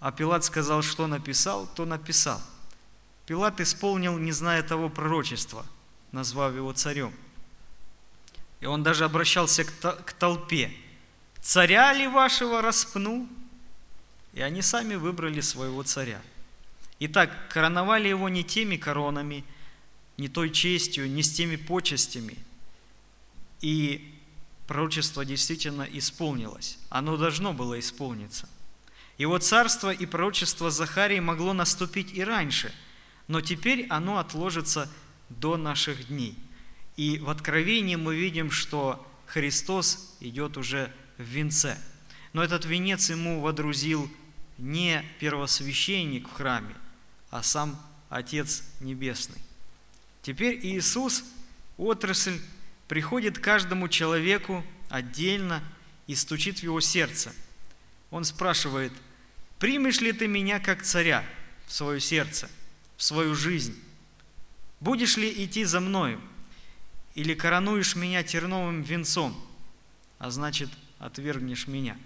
А 0.00 0.10
Пилат 0.10 0.44
сказал, 0.44 0.82
что 0.82 1.06
написал, 1.06 1.68
то 1.74 1.84
написал. 1.84 2.40
Пилат 3.32 3.60
исполнил, 3.60 4.18
не 4.18 4.30
зная 4.30 4.62
того 4.62 4.90
пророчества, 4.90 5.64
назвав 6.12 6.54
его 6.54 6.70
царем. 6.74 7.14
И 8.60 8.66
он 8.66 8.82
даже 8.82 9.06
обращался 9.06 9.64
к 9.64 10.12
толпе. 10.12 10.70
«Царя 11.40 11.94
ли 11.94 12.06
вашего 12.06 12.60
распну?» 12.60 13.26
И 14.34 14.42
они 14.42 14.60
сами 14.60 14.96
выбрали 14.96 15.40
своего 15.40 15.82
царя– 15.82 16.20
Итак, 17.04 17.30
короновали 17.48 18.06
его 18.06 18.28
не 18.28 18.44
теми 18.44 18.76
коронами, 18.76 19.44
не 20.18 20.28
той 20.28 20.50
честью, 20.50 21.10
не 21.10 21.24
с 21.24 21.32
теми 21.32 21.56
почестями. 21.56 22.36
И 23.60 24.14
пророчество 24.68 25.24
действительно 25.24 25.82
исполнилось. 25.82 26.78
Оно 26.90 27.16
должно 27.16 27.54
было 27.54 27.80
исполниться. 27.80 28.48
Его 29.18 29.38
царство 29.38 29.90
и 29.90 30.06
пророчество 30.06 30.70
Захарии 30.70 31.18
могло 31.18 31.54
наступить 31.54 32.12
и 32.14 32.22
раньше, 32.22 32.72
но 33.28 33.40
теперь 33.40 33.86
оно 33.88 34.18
отложится 34.18 34.90
до 35.28 35.56
наших 35.56 36.08
дней. 36.08 36.36
И 36.96 37.18
в 37.18 37.30
Откровении 37.30 37.96
мы 37.96 38.16
видим, 38.16 38.50
что 38.50 39.06
Христос 39.26 40.16
идет 40.20 40.56
уже 40.56 40.92
в 41.16 41.22
венце. 41.22 41.78
Но 42.32 42.42
этот 42.42 42.64
венец 42.64 43.10
ему 43.10 43.40
водрузил 43.40 44.10
не 44.58 45.04
первосвященник 45.18 46.28
в 46.28 46.32
храме, 46.32 46.74
а 47.30 47.42
сам 47.42 47.80
Отец 48.08 48.62
Небесный. 48.80 49.38
Теперь 50.22 50.58
Иисус, 50.62 51.24
отрасль, 51.78 52.38
приходит 52.88 53.38
каждому 53.38 53.88
человеку 53.88 54.64
отдельно 54.90 55.62
и 56.06 56.14
стучит 56.14 56.58
в 56.58 56.62
его 56.62 56.80
сердце. 56.80 57.32
Он 58.10 58.24
спрашивает, 58.24 58.92
примешь 59.58 60.00
ли 60.00 60.12
ты 60.12 60.28
меня 60.28 60.60
как 60.60 60.82
царя 60.82 61.24
в 61.66 61.72
свое 61.72 62.00
сердце, 62.00 62.50
свою 63.02 63.34
жизнь? 63.34 63.78
Будешь 64.80 65.16
ли 65.16 65.44
идти 65.44 65.64
за 65.64 65.80
мною? 65.80 66.20
Или 67.14 67.34
коронуешь 67.34 67.96
меня 67.96 68.22
терновым 68.22 68.82
венцом, 68.82 69.34
а 70.18 70.30
значит, 70.30 70.70
отвергнешь 70.98 71.66
меня? 71.66 71.96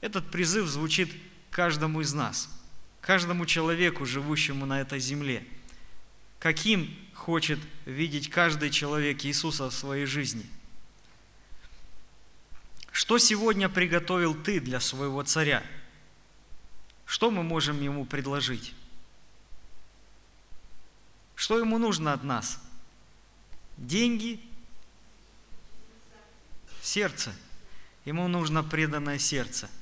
Этот 0.00 0.30
призыв 0.30 0.66
звучит 0.68 1.12
каждому 1.50 2.00
из 2.00 2.12
нас– 2.12 2.48
каждому 3.06 3.46
человеку, 3.46 4.04
живущему 4.04 4.66
на 4.66 4.80
этой 4.80 4.98
земле. 4.98 5.46
Каким 6.40 6.94
хочет 7.14 7.60
видеть 7.84 8.28
каждый 8.28 8.70
человек 8.70 9.24
Иисуса 9.24 9.70
в 9.70 9.74
своей 9.74 10.06
жизни? 10.06 10.44
Что 12.90 13.18
сегодня 13.18 13.68
приготовил 13.68 14.34
ты 14.34 14.60
для 14.60 14.80
своего 14.80 15.22
царя? 15.22 15.62
Что 17.04 17.30
мы 17.30 17.44
можем 17.44 17.80
ему 17.80 18.04
предложить? 18.04 18.74
Что 21.36 21.60
ему 21.60 21.78
нужно 21.78 22.12
от 22.12 22.24
нас? 22.24 22.60
Деньги? 23.76 24.40
Сердце. 26.82 27.32
Ему 28.04 28.26
нужно 28.26 28.64
преданное 28.64 29.18
сердце– 29.18 29.70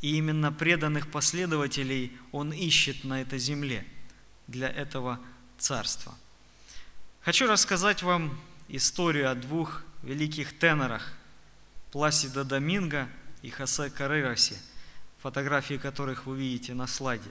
и 0.00 0.16
именно 0.16 0.50
преданных 0.50 1.10
последователей 1.10 2.16
он 2.32 2.52
ищет 2.52 3.04
на 3.04 3.20
этой 3.20 3.38
земле 3.38 3.86
для 4.46 4.68
этого 4.68 5.20
царства. 5.58 6.14
Хочу 7.22 7.46
рассказать 7.46 8.02
вам 8.02 8.40
историю 8.68 9.30
о 9.30 9.34
двух 9.34 9.82
великих 10.02 10.58
тенорах 10.58 11.12
Пласида 11.92 12.44
Доминго 12.44 13.08
и 13.42 13.50
Хосе 13.50 13.90
Каррерасе, 13.90 14.56
фотографии 15.18 15.74
которых 15.74 16.24
вы 16.24 16.38
видите 16.38 16.72
на 16.72 16.86
слайде. 16.86 17.30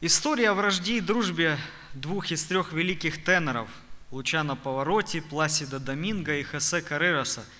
История 0.00 0.50
о 0.50 0.54
вражде 0.54 0.98
и 0.98 1.00
дружбе 1.00 1.58
двух 1.94 2.30
из 2.30 2.44
трех 2.44 2.72
великих 2.72 3.24
теноров 3.24 3.68
Лучано 4.10 4.56
Повороти, 4.56 5.20
Пласида 5.20 5.78
Доминго 5.78 6.36
и 6.36 6.42
Хосе 6.42 6.82
Каррераса– 6.82 7.44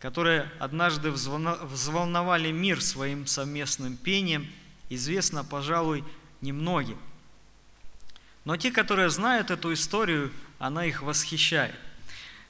которые 0.00 0.48
однажды 0.60 1.10
взволновали 1.10 2.52
мир 2.52 2.80
своим 2.80 3.26
совместным 3.26 3.96
пением, 3.96 4.46
известно, 4.88 5.44
пожалуй, 5.44 6.04
немногим. 6.40 6.98
Но 8.44 8.56
те, 8.56 8.70
которые 8.70 9.10
знают 9.10 9.50
эту 9.50 9.72
историю, 9.72 10.32
она 10.58 10.84
их 10.84 11.02
восхищает. 11.02 11.74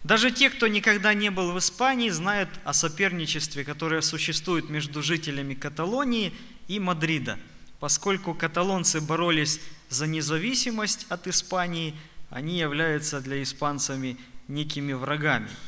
Даже 0.05 0.31
те, 0.31 0.51
кто 0.51 0.69
никогда 0.69 1.15
не 1.15 1.31
был 1.31 1.53
в 1.53 1.59
Испании, 1.59 2.11
знают 2.11 2.51
о 2.65 2.73
соперничестве, 2.73 3.65
которое 3.65 4.01
существует 4.03 4.69
между 4.69 5.03
жителями 5.03 5.55
Каталонии 5.55 6.33
и 6.69 6.79
Мадрида. 6.79 7.39
Поскольку 7.81 8.35
каталонцы 8.35 9.01
боролись 9.01 9.61
за 9.89 10.07
независимость 10.07 11.07
от 11.09 11.27
Испании, 11.27 11.95
они 12.31 12.59
являются 12.59 13.21
для 13.21 13.43
испанцами 13.43 14.17
некими 14.49 14.93
врагами– 14.93 15.51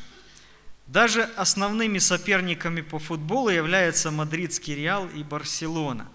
даже 0.91 1.23
основными 1.37 1.99
соперниками 1.99 2.81
по 2.81 2.99
футболу 2.99 3.47
являются 3.47 4.11
мадридский 4.11 4.75
Реал 4.75 5.07
и 5.07 5.23
Барселона. 5.23 6.05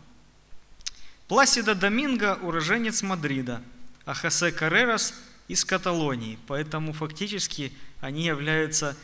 Пласида 1.28 1.74
Доминго– 1.74 2.38
уроженец 2.42 3.02
Мадрида, 3.02 3.62
а 4.04 4.12
Хосе 4.12 4.52
Каррерас– 4.52 5.14
из 5.48 5.64
Каталонии, 5.64 6.38
поэтому 6.48 6.92
фактически 6.92 7.72
они 8.00 8.24
являются 8.24 8.96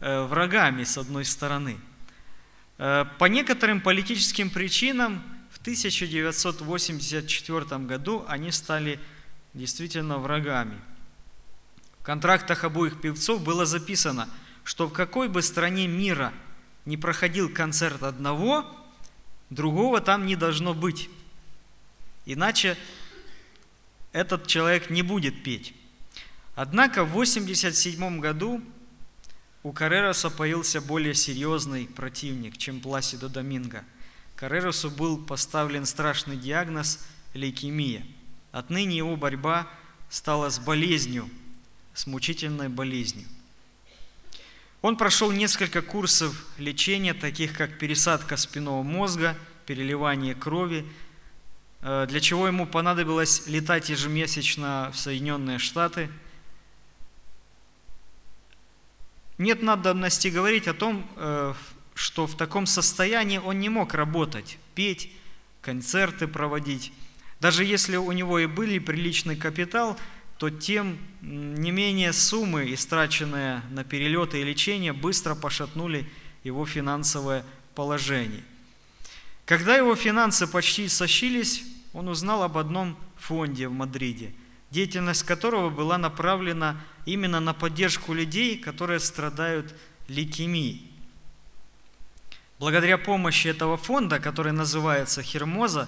э, 0.00 0.24
врагами 0.24 0.82
с 0.82 0.98
одной 0.98 1.24
стороны. 1.24 1.78
Э, 2.78 3.06
по 3.18 3.26
некоторым 3.26 3.80
политическим 3.80 4.50
причинам 4.50 5.22
1984 5.64 7.86
году 7.86 8.24
они 8.28 8.52
стали 8.52 9.00
действительно 9.54 10.18
врагами. 10.18 10.78
В 12.00 12.04
контрактах 12.04 12.64
обоих 12.64 13.00
певцов 13.00 13.42
было 13.42 13.66
записано– 13.66 14.28
что 14.64 14.88
в 14.88 14.92
какой 14.92 15.28
бы 15.28 15.42
стране 15.42 15.86
мира 15.86 16.32
не 16.86 16.96
проходил 16.96 17.52
концерт 17.52 18.02
одного, 18.02 18.64
другого 19.50 20.00
там 20.00 20.26
не 20.26 20.36
должно 20.36 20.74
быть. 20.74 21.08
Иначе 22.24 22.76
этот 24.12 24.46
человек 24.46 24.90
не 24.90 25.02
будет 25.02 25.42
петь. 25.42 25.74
Однако 26.54 27.04
в 27.04 27.10
1987 27.10 28.20
году 28.20 28.62
у 29.62 29.72
Каррероса 29.72 30.30
появился 30.30 30.80
более 30.80 31.14
серьезный 31.14 31.86
противник, 31.86 32.56
чем 32.56 32.80
Пласидо 32.80 33.28
Доминго. 33.28 33.84
Карреросу 34.44 34.90
был 34.90 35.16
поставлен 35.16 35.86
страшный 35.86 36.36
диагноз– 36.36 37.02
лейкемия. 37.32 38.04
Отныне 38.52 38.98
его 38.98 39.16
борьба 39.16 39.66
стала 40.10 40.50
с 40.50 40.58
болезнью, 40.58 41.30
с 41.94 42.06
мучительной 42.06 42.68
болезнью. 42.68 43.26
Он 44.82 44.98
прошел 44.98 45.32
несколько 45.32 45.80
курсов 45.80 46.44
лечения, 46.58 47.14
таких 47.14 47.56
как 47.56 47.78
пересадка 47.78 48.36
спинного 48.36 48.82
мозга, 48.82 49.34
переливание 49.64 50.34
крови, 50.34 50.84
э, 51.80 52.04
для 52.06 52.20
чего 52.20 52.46
ему 52.46 52.66
понадобилось 52.66 53.46
летать 53.46 53.88
ежемесячно 53.88 54.90
в 54.92 54.98
Соединенные 54.98 55.58
Штаты. 55.58 56.10
Нет 59.38 59.62
надобности 59.62 60.28
говорить 60.28 60.68
о 60.68 60.74
том, 60.74 61.08
э, 61.16 61.54
что 61.94 62.26
в 62.26 62.36
таком 62.36 62.66
состоянии 62.66 63.38
он 63.38 63.60
не 63.60 63.68
мог 63.68 63.94
работать, 63.94 64.58
петь, 64.74 65.10
концерты 65.62 66.26
проводить. 66.28 66.92
Даже 67.40 67.64
если 67.64 67.96
у 67.96 68.12
него 68.12 68.38
и 68.38 68.46
были 68.46 68.78
приличный 68.78 69.36
капитал– 69.36 69.98
то 70.38 70.50
тем 70.50 70.98
не 71.22 71.70
менее 71.70 72.12
суммы, 72.12 72.72
истраченные 72.74 73.62
на 73.70 73.84
перелеты 73.84 74.40
и 74.40 74.44
лечение, 74.44 74.92
быстро 74.92 75.34
пошатнули 75.34 76.10
его 76.42 76.66
финансовое 76.66 77.44
положение. 77.74 78.42
Когда 79.46 79.76
его 79.76 79.94
финансы 79.94 80.46
почти 80.46 80.88
сощились, 80.88 81.64
он 81.92 82.08
узнал 82.08 82.42
об 82.42 82.58
одном 82.58 82.96
фонде 83.16 83.68
в 83.68 83.72
Мадриде, 83.72 84.34
деятельность 84.70 85.22
которого 85.22 85.70
была 85.70 85.98
направлена 85.98 86.80
именно 87.06 87.40
на 87.40 87.54
поддержку 87.54 88.12
людей, 88.12 88.58
которые 88.58 89.00
страдают 89.00 89.74
лейкемией. 90.08 90.90
Благодаря 92.64 92.96
помощи 92.96 93.48
этого 93.48 93.76
фонда, 93.76 94.18
который 94.18 94.52
называется 94.52 95.22
Хермоза, 95.22 95.86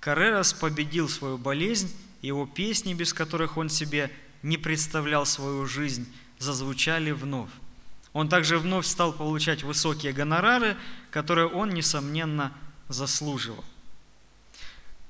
Каррерас 0.00 0.52
победил 0.52 1.08
свою 1.08 1.38
болезнь 1.38 1.96
его 2.20 2.46
песни, 2.46 2.94
без 2.94 3.12
которых 3.12 3.56
он 3.56 3.68
себе 3.68 4.10
не 4.42 4.58
представлял 4.58 5.24
свою 5.24 5.66
жизнь, 5.66 6.12
зазвучали 6.40 7.12
вновь. 7.12 7.50
Он 8.12 8.28
также 8.28 8.58
вновь 8.58 8.86
стал 8.86 9.12
получать 9.12 9.62
высокие 9.62 10.12
гонорары, 10.12 10.76
которые 11.12 11.46
он, 11.46 11.70
несомненно, 11.70 12.52
заслуживал. 12.88 13.64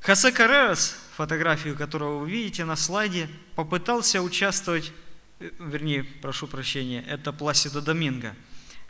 Хосе 0.03 0.33
Каррерас, 0.33 0.99
фотографию 1.17 1.77
которого 1.77 2.19
вы 2.19 2.31
видите 2.31 2.67
на 2.67 2.77
слайде, 2.77 3.31
попытался 3.55 4.21
участвовать, 4.21 4.93
э, 5.41 5.49
вернее, 5.61 6.05
прошу 6.05 6.47
прощения, 6.47 7.03
это 7.09 7.33
Пласидо 7.33 7.81
Доминго. 7.81 8.37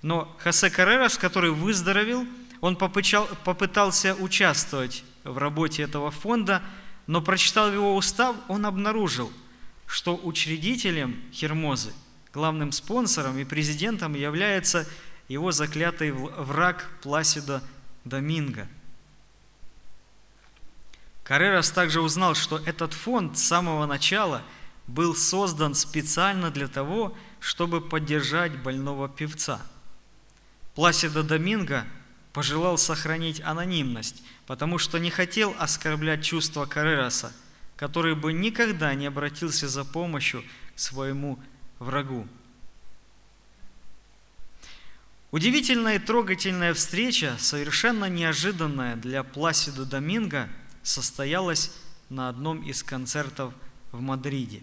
Но 0.03 0.35
Хосе 0.39 0.71
Каррерас, 0.71 1.19
который 1.19 1.51
выздоровел, 1.51 2.27
он 2.61 2.77
попытался 2.77 4.15
участвовать 4.15 5.05
в 5.25 5.39
работе 5.39 5.83
этого 5.83 6.11
фонда, 6.11 6.63
но 7.07 7.21
прочитал 7.21 7.73
его 7.73 7.97
устав, 7.97 8.37
он 8.49 8.67
обнаружил, 8.67 9.33
что 9.87 10.17
учредителем 10.17 11.23
Хермозы, 11.33 11.93
главным 12.33 12.73
спонсором 12.73 13.39
и 13.39 13.45
президентом 13.45 14.15
является 14.15 14.87
его 15.29 15.53
заклятый 15.53 16.13
враг 16.13 16.89
Пласида 17.03 17.63
Доминго. 18.05 18.69
Каррерас 21.25 21.71
также 21.71 22.01
узнал, 22.01 22.37
что 22.37 22.59
этот 22.59 22.93
фонд 22.93 23.37
с 23.37 23.43
самого 23.43 23.87
начала 23.87 24.43
был 24.87 25.17
создан 25.17 25.75
специально 25.75 26.53
для 26.53 26.69
того, 26.69 27.17
чтобы 27.41 27.81
поддержать 27.81 28.57
больного 28.63 29.09
певца. 29.09 29.61
Пласида 30.77 31.23
Доминго 31.23 31.87
пожелал 32.35 32.77
сохранить 32.77 33.41
анонимность, 33.41 34.23
потому 34.47 34.77
что 34.77 34.99
не 34.99 35.11
хотел 35.11 35.57
оскорблять 35.59 36.23
чувства 36.23 36.67
Карераса, 36.67 37.33
который 37.77 38.15
бы 38.15 38.35
никогда 38.35 38.95
не 38.95 39.07
обратился 39.07 39.69
за 39.69 39.87
помощью 39.87 40.45
к 40.75 40.79
своему 40.79 41.39
врагу. 41.79 42.29
Удивительная 45.31 45.97
и 45.97 45.99
трогательная 45.99 46.75
встреча, 46.75 47.37
совершенно 47.39 48.05
неожиданная 48.11 48.97
для 48.97 49.25
Пласида 49.25 49.87
Доминго, 49.87 50.47
состоялась 50.83 51.73
на 52.11 52.29
одном 52.29 52.63
из 52.63 52.83
концертов 52.83 53.55
в 53.93 54.03
Мадриде. 54.03 54.63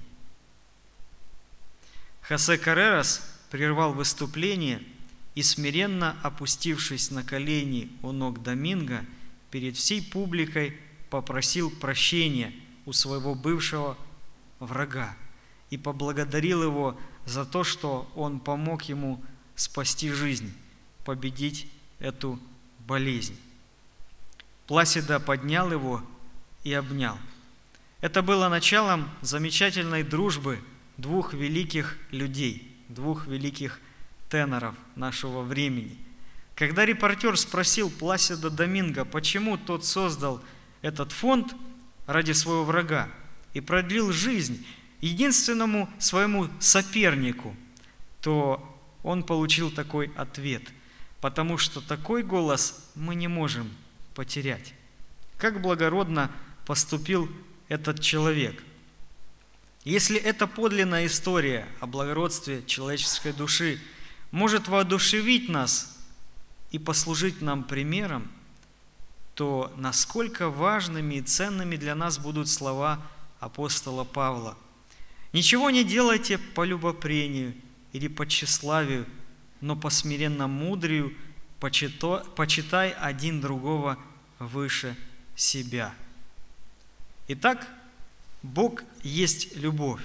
Хосе 2.21 2.59
Карерас 2.59 3.27
прервал 3.49 3.93
выступление– 3.93 4.83
и 5.35 5.41
смиренно 5.41 6.15
опустившись 6.21 7.11
на 7.11 7.23
колени 7.23 7.91
у 8.01 8.11
ног 8.11 8.43
Доминго, 8.43 9.05
перед 9.51 9.77
всей 9.77 10.01
публикой 10.01 10.77
попросил 11.09 11.69
прощения 11.69 12.53
у 12.85 12.93
своего 12.93 13.35
бывшего 13.35 13.97
врага 14.59 15.15
и 15.69 15.77
поблагодарил 15.77 16.63
его 16.63 16.99
за 17.25 17.45
то, 17.45 17.63
что 17.63 18.11
он 18.15 18.39
помог 18.39 18.83
ему 18.83 19.23
спасти 19.55 20.11
жизнь, 20.11 20.53
победить 21.05 21.67
эту 21.99 22.39
болезнь. 22.79 23.37
Пласида 24.67 25.19
поднял 25.19 25.71
его 25.71 26.01
и 26.63 26.73
обнял. 26.73 27.17
Это 28.01 28.21
было 28.21 28.49
началом 28.49 29.09
замечательной 29.21 30.03
дружбы 30.03 30.59
двух 30.97 31.33
великих 31.33 31.97
людей, 32.11 32.75
двух 32.89 33.27
великих 33.27 33.79
теноров 34.33 34.73
нашего 34.95 35.43
времени. 35.43 35.95
Когда 36.55 36.87
репортер 36.87 37.37
спросил 37.37 37.91
Пласида 37.91 38.49
Доминго, 38.49 39.05
почему 39.05 39.57
тот 39.57 39.85
создал 39.85 40.41
этот 40.81 41.11
фонд 41.11 41.53
ради 42.07 42.31
своего 42.31 42.63
врага 42.63 43.09
и 43.53 43.61
продлил 43.61 44.11
жизнь 44.11 44.65
единственному 45.01 45.87
своему 45.99 46.47
сопернику, 46.59 47.55
то 48.21 48.59
он 49.03 49.21
получил 49.21 49.69
такой 49.69 50.11
ответ, 50.15 50.63
потому 51.21 51.59
что 51.59 51.79
такой 51.79 52.23
голос 52.23 52.89
мы 52.95 53.13
не 53.13 53.27
можем 53.27 53.69
потерять. 54.15 54.73
Как 55.37 55.61
благородно 55.61 56.31
поступил 56.65 57.29
этот 57.67 57.99
человек. 57.99 58.63
Если 59.83 60.17
это 60.17 60.47
подлинная 60.47 61.05
история 61.05 61.67
о 61.81 61.85
благородстве 61.85 62.63
человеческой 62.65 63.33
души– 63.33 63.79
может 64.33 64.67
воодушевить 64.67 65.47
нас 65.47 65.95
и 66.71 66.79
послужить 66.79 67.43
нам 67.43 67.63
примером, 67.63 68.27
то 69.35 69.71
насколько 69.77 70.49
важными 70.49 71.15
и 71.15 71.21
ценными 71.21 71.75
для 71.75 71.93
нас 71.93 72.17
будут 72.17 72.49
слова 72.49 72.99
апостола 73.39 74.03
Павла. 74.03 74.57
«Ничего 75.33 75.69
не 75.69 75.83
делайте 75.83 76.39
по 76.39 76.63
любопрению 76.63 77.53
или 77.91 78.07
по 78.07 78.25
тщеславию, 78.25 79.05
но 79.61 79.75
по 79.75 79.91
смиренно 79.91 80.47
мудрию 80.47 81.13
почитай 81.59 82.89
один 82.89 83.39
другого 83.39 83.99
выше 84.39 84.97
себя». 85.35 85.93
Итак, 87.27 87.67
Бог 88.41 88.81
есть 89.03 89.55
любовь. 89.55 90.01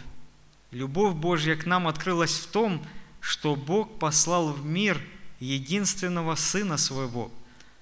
Любовь 0.70 1.14
Божья 1.14 1.56
к 1.56 1.64
нам 1.64 1.88
открылась 1.88 2.38
в 2.38 2.48
том, 2.48 2.82
что 2.82 2.97
что 3.20 3.56
Бог 3.56 3.98
послал 3.98 4.52
в 4.52 4.64
мир 4.64 5.00
единственного 5.40 6.34
Сына 6.34 6.76
Своего, 6.76 7.30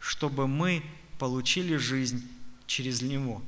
чтобы 0.00 0.46
мы 0.46 0.82
получили 1.18 1.76
жизнь 1.76 2.26
через 2.66 3.02
Него. 3.02 3.42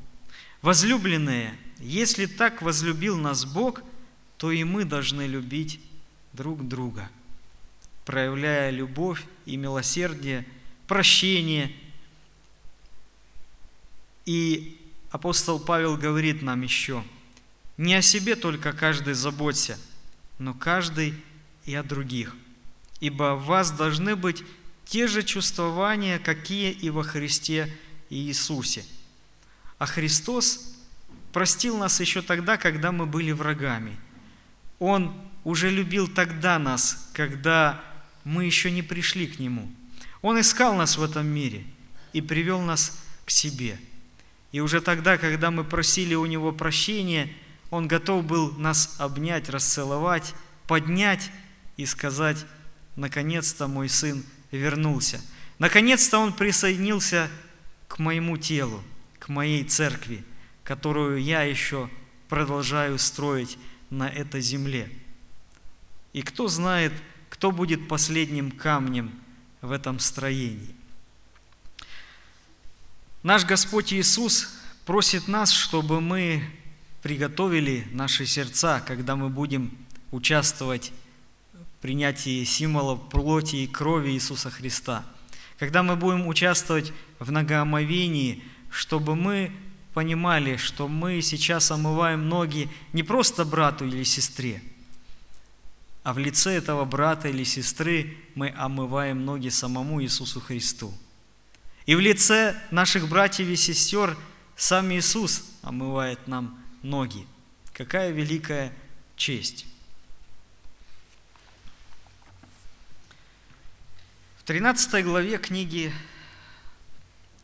Возлюбленные, 0.62 1.54
если 1.78 2.26
так 2.26 2.62
возлюбил 2.62 3.16
нас 3.16 3.44
Бог, 3.44 3.82
то 4.36 4.50
и 4.50 4.64
мы 4.64 4.84
должны 4.84 5.26
любить 5.26 5.80
друг 6.32 6.66
друга, 6.66 7.10
проявляя 8.04 8.70
любовь 8.70 9.24
и 9.46 9.56
милосердие, 9.56 10.46
прощение. 10.86 11.72
И 14.24 14.80
апостол 15.10 15.58
Павел 15.58 15.96
говорит 15.96 16.42
нам 16.42 16.62
еще, 16.62 17.04
не 17.76 17.94
о 17.94 18.02
себе 18.02 18.34
только 18.34 18.72
каждый 18.72 19.14
заботься, 19.14 19.78
но 20.38 20.54
каждый 20.54 21.14
и 21.68 21.74
о 21.74 21.82
других. 21.82 22.34
Ибо 22.98 23.34
в 23.34 23.44
вас 23.44 23.70
должны 23.70 24.16
быть 24.16 24.42
те 24.86 25.06
же 25.06 25.22
чувствования, 25.22 26.18
какие 26.18 26.72
и 26.72 26.88
во 26.88 27.02
Христе 27.02 27.70
Иисусе. 28.08 28.86
А 29.78 29.84
Христос 29.84 30.74
простил 31.30 31.76
нас 31.76 32.00
еще 32.00 32.22
тогда, 32.22 32.56
когда 32.56 32.90
мы 32.90 33.04
были 33.04 33.32
врагами. 33.32 33.98
Он 34.78 35.14
уже 35.44 35.68
любил 35.68 36.08
тогда 36.08 36.58
нас, 36.58 37.10
когда 37.12 37.84
мы 38.24 38.46
еще 38.46 38.70
не 38.70 38.82
пришли 38.82 39.26
к 39.26 39.38
Нему. 39.38 39.70
Он 40.22 40.40
искал 40.40 40.74
нас 40.74 40.96
в 40.96 41.02
этом 41.02 41.26
мире 41.26 41.64
и 42.14 42.22
привел 42.22 42.62
нас 42.62 42.98
к 43.26 43.30
себе. 43.30 43.78
И 44.52 44.60
уже 44.60 44.80
тогда, 44.80 45.18
когда 45.18 45.50
мы 45.50 45.64
просили 45.64 46.14
у 46.14 46.24
Него 46.24 46.50
прощения, 46.50 47.30
Он 47.68 47.86
готов 47.88 48.24
был 48.24 48.52
нас 48.52 48.96
обнять, 48.98 49.50
расцеловать, 49.50 50.34
поднять 50.66 51.30
и 51.78 51.86
сказать, 51.86 52.44
наконец-то 52.96 53.68
мой 53.68 53.88
сын 53.88 54.22
вернулся. 54.50 55.20
Наконец-то 55.58 56.18
он 56.18 56.34
присоединился 56.34 57.30
к 57.86 57.98
моему 57.98 58.36
телу, 58.36 58.82
к 59.18 59.28
моей 59.28 59.64
церкви, 59.64 60.24
которую 60.64 61.22
я 61.22 61.42
еще 61.42 61.88
продолжаю 62.28 62.98
строить 62.98 63.56
на 63.88 64.08
этой 64.08 64.40
земле. 64.40 64.90
И 66.12 66.22
кто 66.22 66.48
знает, 66.48 66.92
кто 67.30 67.52
будет 67.52 67.88
последним 67.88 68.50
камнем 68.50 69.12
в 69.60 69.70
этом 69.70 70.00
строении. 70.00 70.74
Наш 73.22 73.44
Господь 73.44 73.92
Иисус 73.92 74.58
просит 74.84 75.28
нас, 75.28 75.52
чтобы 75.52 76.00
мы 76.00 76.42
приготовили 77.02 77.86
наши 77.92 78.26
сердца, 78.26 78.82
когда 78.84 79.14
мы 79.14 79.28
будем 79.28 79.76
участвовать 80.10 80.92
принятии 81.80 82.44
символов 82.44 83.08
плоти 83.08 83.56
и 83.56 83.66
крови 83.66 84.10
Иисуса 84.10 84.50
Христа. 84.50 85.04
Когда 85.58 85.82
мы 85.82 85.96
будем 85.96 86.26
участвовать 86.26 86.92
в 87.18 87.30
многоомовении, 87.30 88.42
чтобы 88.70 89.16
мы 89.16 89.52
понимали, 89.94 90.56
что 90.56 90.88
мы 90.88 91.22
сейчас 91.22 91.70
омываем 91.70 92.28
ноги 92.28 92.68
не 92.92 93.02
просто 93.02 93.44
брату 93.44 93.86
или 93.86 94.04
сестре, 94.04 94.62
а 96.04 96.12
в 96.12 96.18
лице 96.18 96.52
этого 96.52 96.84
брата 96.84 97.28
или 97.28 97.44
сестры 97.44 98.16
мы 98.34 98.54
омываем 98.56 99.24
ноги 99.24 99.48
самому 99.48 100.02
Иисусу 100.02 100.40
Христу. 100.40 100.92
И 101.86 101.94
в 101.94 102.00
лице 102.00 102.56
наших 102.70 103.08
братьев 103.08 103.48
и 103.48 103.56
сестер 103.56 104.16
сам 104.56 104.92
Иисус 104.92 105.44
омывает 105.62 106.26
нам 106.26 106.58
ноги. 106.82 107.26
Какая 107.72 108.10
великая 108.10 108.72
честь! 109.16 109.66
13 114.48 115.04
главе 115.04 115.36
книги 115.36 115.92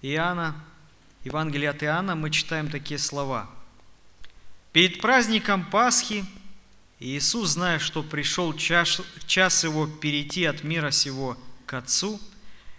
Иоанна, 0.01 0.55
Евангелия 1.23 1.73
от 1.73 1.83
Иоанна, 1.83 2.15
мы 2.15 2.31
читаем 2.31 2.71
такие 2.71 2.97
слова. 2.97 3.51
«Перед 4.73 5.03
праздником 5.03 5.67
Пасхи 5.67 6.25
Иисус, 7.01 7.51
зная, 7.51 7.79
что 7.79 8.03
пришел 8.03 8.55
час, 8.57 9.65
Его 9.65 9.87
перейти 9.87 10.47
от 10.47 10.65
мира 10.65 10.91
сего 10.91 11.37
к 11.67 11.75
Отцу, 11.75 12.19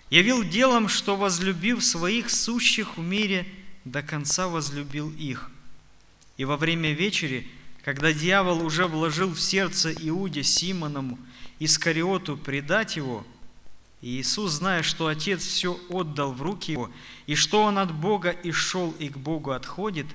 явил 0.10 0.44
делом, 0.44 0.90
что, 0.90 1.16
возлюбив 1.16 1.86
своих 1.86 2.32
сущих 2.32 2.98
в 2.98 3.02
мире, 3.02 3.46
до 3.84 4.02
конца 4.02 4.48
возлюбил 4.48 5.12
их. 5.12 5.52
И 6.38 6.46
во 6.46 6.58
время 6.58 6.94
вечери, 6.94 7.48
когда 7.84 8.12
дьявол 8.12 8.66
уже 8.66 8.88
вложил 8.88 9.32
в 9.32 9.40
сердце 9.40 9.94
Иуде 9.94 10.42
Симоному 10.42 11.20
Искариоту 11.60 12.38
предать 12.38 12.96
его, 12.96 13.24
Иисус, 14.08 14.52
зная, 14.52 14.84
что 14.84 15.08
Отец 15.08 15.44
все 15.44 15.80
отдал 15.90 16.32
в 16.32 16.44
руки 16.44 16.74
его, 16.74 16.92
и 17.26 17.34
что 17.34 17.64
он 17.64 17.80
от 17.80 17.92
Бога 17.92 18.30
и 18.30 18.52
шел 18.52 18.92
и 19.00 19.10
к 19.10 19.18
Богу 19.18 19.50
отходит, 19.50 20.06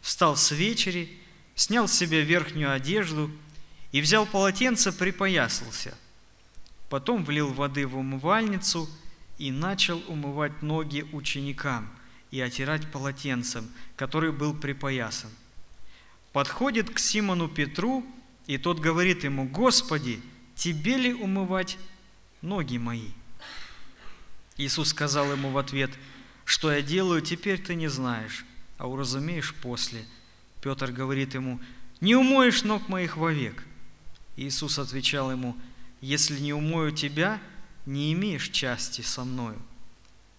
встал 0.00 0.36
с 0.36 0.50
вечери, 0.50 1.16
снял 1.54 1.86
с 1.86 1.92
себя 1.92 2.22
верхнюю 2.22 2.72
одежду 2.72 3.30
и 3.92 4.00
взял 4.00 4.26
полотенце, 4.26 4.90
припоясался. 4.90 5.96
Потом 6.88 7.24
влил 7.24 7.52
воды 7.52 7.86
в 7.86 7.96
умывальницу 7.96 8.90
и 9.38 9.52
начал 9.52 10.02
умывать 10.08 10.60
ноги 10.60 11.06
ученикам 11.12 11.88
и 12.32 12.40
отирать 12.40 12.90
полотенцем, 12.90 13.70
который 13.94 14.32
был 14.32 14.54
припоясан. 14.54 15.30
Подходит 16.32 16.90
к 16.90 16.98
Симону 16.98 17.48
Петру, 17.48 18.04
и 18.48 18.58
тот 18.58 18.80
говорит 18.80 19.22
ему, 19.22 19.44
«Господи, 19.44 20.20
тебе 20.56 20.96
ли 20.96 21.14
умывать 21.14 21.78
ноги 22.42 22.76
мои?» 22.76 23.10
Иисус 24.60 24.90
сказал 24.90 25.32
ему 25.32 25.52
в 25.52 25.56
ответ, 25.56 25.90
«Что 26.44 26.70
я 26.70 26.82
делаю, 26.82 27.22
теперь 27.22 27.58
ты 27.58 27.74
не 27.74 27.88
знаешь, 27.88 28.44
а 28.76 28.88
уразумеешь 28.88 29.54
после». 29.54 30.04
Петр 30.60 30.92
говорит 30.92 31.32
ему, 31.32 31.58
«Не 32.02 32.14
умоешь 32.14 32.62
ног 32.62 32.86
моих 32.86 33.16
вовек». 33.16 33.64
Иисус 34.36 34.78
отвечал 34.78 35.32
ему, 35.32 35.56
«Если 36.02 36.38
не 36.38 36.52
умою 36.52 36.92
тебя, 36.92 37.40
не 37.86 38.12
имеешь 38.12 38.50
части 38.50 39.00
со 39.00 39.24
мною». 39.24 39.56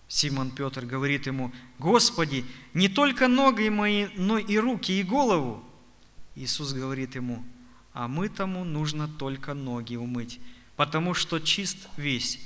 Симон 0.07 0.51
Петр 0.51 0.85
говорит 0.85 1.25
ему, 1.25 1.51
«Господи, 1.79 2.45
не 2.75 2.89
только 2.89 3.27
ноги 3.27 3.69
мои, 3.69 4.05
но 4.17 4.37
и 4.37 4.59
руки, 4.59 4.99
и 4.99 5.03
голову». 5.03 5.63
Иисус 6.35 6.73
говорит 6.73 7.15
ему, 7.15 7.43
а 7.93 8.07
мы 8.07 8.29
тому 8.29 8.65
нужно 8.65 9.07
только 9.07 9.55
ноги 9.55 9.95
умыть, 9.95 10.39
потому 10.75 11.15
что 11.15 11.39
чист 11.39 11.89
весь, 11.97 12.39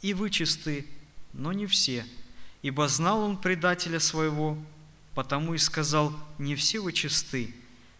и 0.00 0.14
вы 0.14 0.30
чисты, 0.30 0.86
но 1.32 1.52
не 1.52 1.66
все. 1.66 2.06
Ибо 2.62 2.88
знал 2.88 3.20
он 3.20 3.36
предателя 3.36 4.00
своего, 4.00 4.58
потому 5.14 5.54
и 5.54 5.58
сказал, 5.58 6.12
не 6.38 6.54
все 6.54 6.80
вы 6.80 6.92
чисты. 6.92 7.54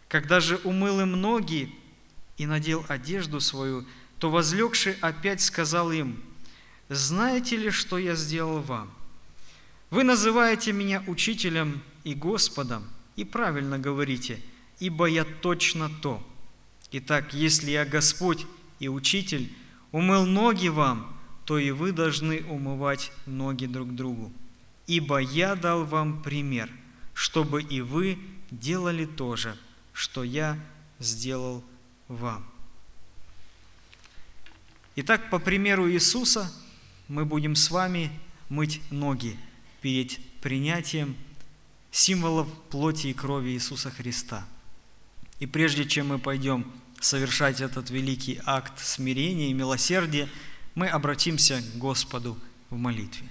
Когда 0.08 0.40
же 0.40 0.56
умыл 0.64 1.00
им 1.00 1.12
ноги 1.12 1.74
и 2.36 2.46
надел 2.46 2.84
одежду 2.88 3.40
свою, 3.40 3.86
то 4.18 4.30
возлегший 4.30 4.94
опять 5.00 5.40
сказал 5.40 5.92
им, 5.92 6.22
знаете 6.88 7.56
ли, 7.56 7.70
что 7.70 7.98
я 7.98 8.14
сделал 8.14 8.60
вам? 8.60 8.90
Вы 9.90 10.04
называете 10.04 10.72
меня 10.72 11.02
учителем 11.06 11.82
и 12.04 12.14
Господом, 12.14 12.88
и 13.16 13.24
правильно 13.24 13.78
говорите– 13.78 14.40
ибо 14.80 15.04
я 15.06 15.24
точно 15.24 15.88
то. 16.02 16.20
Итак, 16.90 17.34
если 17.34 17.70
я 17.70 17.84
Господь 17.84 18.46
и 18.80 18.88
Учитель, 18.88 19.52
умыл 19.92 20.26
ноги 20.26 20.68
вам, 20.68 21.16
то 21.50 21.58
и 21.58 21.72
вы 21.72 21.90
должны 21.90 22.44
умывать 22.44 23.10
ноги 23.26 23.66
друг 23.66 23.96
другу. 23.96 24.32
Ибо 24.86 25.18
я 25.18 25.56
дал 25.56 25.84
вам 25.84 26.22
пример, 26.22 26.70
чтобы 27.12 27.60
и 27.60 27.80
вы 27.80 28.20
делали 28.52 29.04
то 29.04 29.34
же, 29.34 29.56
что 29.92 30.22
я 30.22 30.56
сделал 31.00 31.64
вам. 32.06 32.48
Итак, 34.94 35.28
по 35.28 35.40
примеру 35.40 35.90
Иисуса 35.90 36.48
мы 37.08 37.24
будем 37.24 37.56
с 37.56 37.68
вами 37.72 38.12
мыть 38.48 38.80
ноги 38.92 39.36
перед 39.80 40.20
принятием 40.40 41.16
символов 41.90 42.46
плоти 42.70 43.08
и 43.08 43.12
крови 43.12 43.50
Иисуса 43.50 43.90
Христа– 43.90 44.46
и 45.40 45.46
прежде 45.46 45.86
чем 45.86 46.08
мы 46.08 46.18
пойдем 46.18 46.70
совершать 47.00 47.62
этот 47.62 47.90
великий 47.90 48.40
акт 48.44 48.78
смирения 48.78 49.50
и 49.50 49.54
милосердия, 49.54 50.28
мы 50.74 50.88
обратимся 50.88 51.60
к 51.60 51.78
Господу 51.78 52.38
в 52.70 52.76
молитве. 52.76 53.28